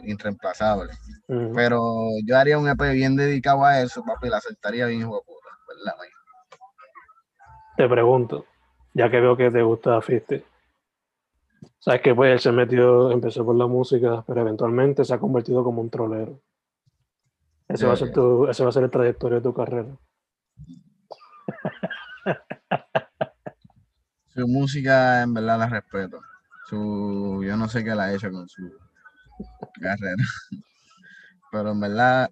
irreemplazable. 0.07 0.92
Pero 1.55 2.09
yo 2.25 2.38
haría 2.38 2.59
un 2.59 2.68
EP 2.68 2.92
bien 2.92 3.14
dedicado 3.16 3.64
a 3.64 3.81
eso, 3.81 4.03
papi, 4.03 4.29
la 4.29 4.38
aceptaría 4.38 4.87
bien, 4.87 5.01
hijo 5.01 5.22
¿verdad? 5.68 5.98
man? 5.98 6.09
te 7.77 7.88
pregunto, 7.88 8.46
ya 8.94 9.11
que 9.11 9.20
veo 9.20 9.37
que 9.37 9.51
te 9.51 9.62
gusta 9.62 10.01
50, 10.01 10.46
sabes 11.79 12.01
que 12.01 12.14
pues 12.14 12.33
él 12.33 12.40
se 12.40 12.53
metió, 12.53 13.11
empezó 13.11 13.44
por 13.44 13.57
la 13.57 13.66
música, 13.66 14.22
pero 14.27 14.40
eventualmente 14.40 15.05
se 15.05 15.12
ha 15.14 15.18
convertido 15.18 15.62
como 15.64 15.81
un 15.83 15.90
trolero. 15.90 16.38
Ese, 17.72 17.87
va, 17.87 17.94
a 17.94 17.96
ser 17.96 18.12
tu, 18.12 18.46
ese 18.48 18.62
va 18.62 18.68
a 18.68 18.72
ser 18.72 18.85
el 18.85 18.90
trayectoria 18.90 19.37
de 19.37 19.42
tu 19.42 19.54
carrera. 19.54 19.96
Su 24.35 24.46
música, 24.46 25.22
en 25.22 25.32
verdad, 25.32 25.58
la 25.58 25.68
respeto. 25.68 26.20
Su, 26.68 27.42
yo 27.44 27.56
no 27.56 27.68
sé 27.68 27.82
qué 27.82 27.94
la 27.94 28.04
ha 28.04 28.14
hecho 28.14 28.30
con 28.30 28.46
su 28.48 28.70
carrera. 29.80 30.16
Pero 31.52 31.70
en 31.70 31.80
verdad, 31.80 32.30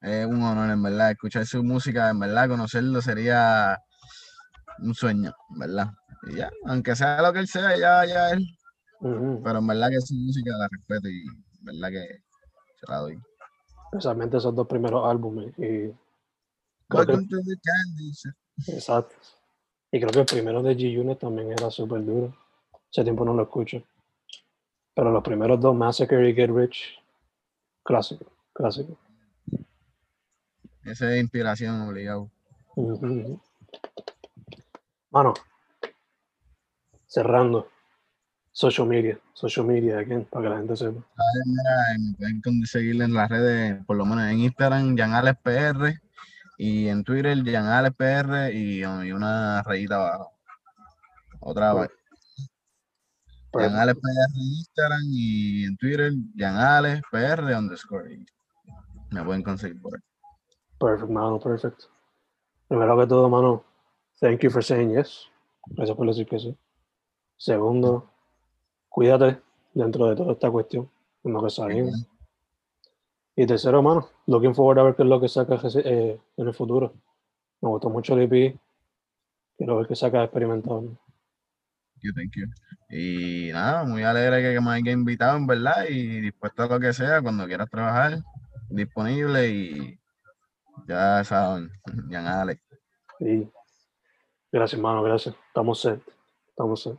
es 0.00 0.26
un 0.26 0.42
honor, 0.42 0.70
en 0.70 0.82
verdad. 0.82 1.10
Escuchar 1.10 1.44
su 1.44 1.64
música, 1.64 2.10
en 2.10 2.20
verdad, 2.20 2.48
conocerlo 2.48 3.02
sería 3.02 3.80
un 4.78 4.94
sueño, 4.94 5.32
en 5.50 5.58
verdad. 5.58 5.90
Y 6.28 6.36
ya, 6.36 6.50
aunque 6.66 6.94
sea 6.94 7.20
lo 7.20 7.32
que 7.32 7.40
él 7.40 7.48
sea, 7.48 7.76
ya, 7.76 8.04
ya 8.04 8.30
él. 8.30 8.46
Ujú. 9.00 9.42
Pero 9.42 9.58
en 9.58 9.66
verdad 9.66 9.90
que 9.90 10.00
su 10.00 10.14
música 10.14 10.56
la 10.56 10.68
respeto 10.68 11.08
y 11.08 11.24
en 11.58 11.64
verdad 11.64 11.90
que 11.90 12.23
la 12.88 12.98
doy. 12.98 13.20
Especialmente 13.92 14.36
esos 14.38 14.54
dos 14.54 14.66
primeros 14.66 15.06
álbumes. 15.08 15.48
Y 15.58 15.92
creo 16.88 17.06
que- 17.06 17.12
exacto. 18.68 19.14
Y 19.92 20.00
creo 20.00 20.10
que 20.10 20.20
el 20.20 20.26
primero 20.26 20.62
de 20.62 20.76
G-Unit 20.76 21.18
también 21.18 21.52
era 21.52 21.70
súper 21.70 22.04
duro. 22.04 22.34
Hace 22.90 23.04
tiempo 23.04 23.24
no 23.24 23.34
lo 23.34 23.44
escucho. 23.44 23.82
Pero 24.94 25.10
los 25.10 25.22
primeros 25.22 25.60
dos, 25.60 25.74
Massacre 25.74 26.28
y 26.28 26.34
Get 26.34 26.50
Rich, 26.50 26.98
clásico, 27.82 28.26
clásico. 28.52 28.96
Esa 30.84 31.14
es 31.14 31.22
inspiración 31.22 31.80
obligado. 31.82 32.30
Mano, 35.10 35.34
cerrando. 37.06 37.68
Social 38.56 38.86
media, 38.86 39.18
social 39.32 39.66
media, 39.66 39.98
again, 39.98 40.24
para 40.30 40.44
que 40.44 40.48
la 40.50 40.58
gente 40.58 40.76
sepa. 40.76 41.04
Me 41.98 42.14
pueden 42.16 42.40
conseguir 42.40 43.02
en 43.02 43.12
las 43.12 43.28
redes, 43.28 43.84
por 43.84 43.96
lo 43.96 44.06
menos 44.06 44.30
en 44.30 44.38
Instagram, 44.38 44.94
PR 45.42 46.00
y 46.56 46.86
en 46.86 47.02
Twitter, 47.02 47.36
PR 47.96 48.52
y, 48.52 48.78
y 48.78 49.12
una 49.12 49.60
rayita 49.64 49.96
abajo. 49.96 50.32
Otra 51.40 51.74
vez. 51.74 51.90
Perfect. 53.50 54.00
PR 54.00 54.28
en 54.36 54.40
Instagram 54.40 55.02
y 55.10 55.64
en 55.64 55.76
Twitter, 55.76 56.12
PR 57.10 57.58
underscore. 57.58 58.14
y 58.14 58.24
Me 59.10 59.24
pueden 59.24 59.42
conseguir 59.42 59.82
por 59.82 59.96
ahí. 59.96 60.02
Perfect, 60.78 61.10
mano, 61.10 61.40
perfect. 61.40 61.82
Primero 62.68 62.96
que 63.00 63.06
todo, 63.08 63.28
mano, 63.28 63.64
thank 64.20 64.42
you 64.42 64.50
for 64.50 64.62
saying 64.62 64.94
yes. 64.94 65.28
Gracias 65.66 65.96
por 65.96 66.06
decir 66.06 66.28
que 66.28 66.38
sí. 66.38 66.56
Segundo, 67.36 68.13
cuídate 68.94 69.40
dentro 69.72 70.06
de 70.06 70.14
toda 70.14 70.32
esta 70.34 70.48
cuestión, 70.52 70.88
en 71.24 71.32
lo 71.32 71.42
que 71.42 71.50
salimos. 71.50 72.06
Y 73.34 73.44
tercero, 73.44 73.82
mano, 73.82 74.08
looking 74.26 74.54
forward 74.54 74.78
a 74.78 74.82
ver 74.84 74.94
qué 74.94 75.02
es 75.02 75.08
lo 75.08 75.20
que 75.20 75.28
saca 75.28 75.58
eh, 75.84 76.16
en 76.36 76.46
el 76.46 76.54
futuro. 76.54 76.94
Me 77.60 77.70
gustó 77.70 77.90
mucho 77.90 78.14
el 78.14 78.22
EP. 78.22 78.56
Quiero 79.58 79.78
ver 79.78 79.88
qué 79.88 79.96
saca 79.96 80.22
experimentado. 80.22 80.82
¿no? 80.82 80.88
Thank 80.90 82.02
you, 82.02 82.12
thank 82.14 82.32
you. 82.36 82.46
Y 82.88 83.50
nada, 83.52 83.82
muy 83.82 84.04
alegre 84.04 84.54
que 84.54 84.60
me 84.60 84.70
haya 84.70 84.92
invitado, 84.92 85.38
en 85.38 85.48
verdad, 85.48 85.86
y 85.88 86.20
dispuesto 86.20 86.62
a 86.62 86.68
lo 86.68 86.78
que 86.78 86.92
sea, 86.92 87.20
cuando 87.20 87.46
quieras 87.48 87.68
trabajar, 87.68 88.22
disponible 88.68 89.48
y 89.48 89.98
ya 90.86 91.24
saben, 91.24 91.68
Jan 92.08 92.26
Alex. 92.26 92.62
Y 93.18 93.48
gracias, 94.52 94.80
mano, 94.80 95.02
gracias. 95.02 95.34
Estamos 95.48 95.80
set. 95.80 96.00
Estamos 96.46 96.80
set. 96.80 96.96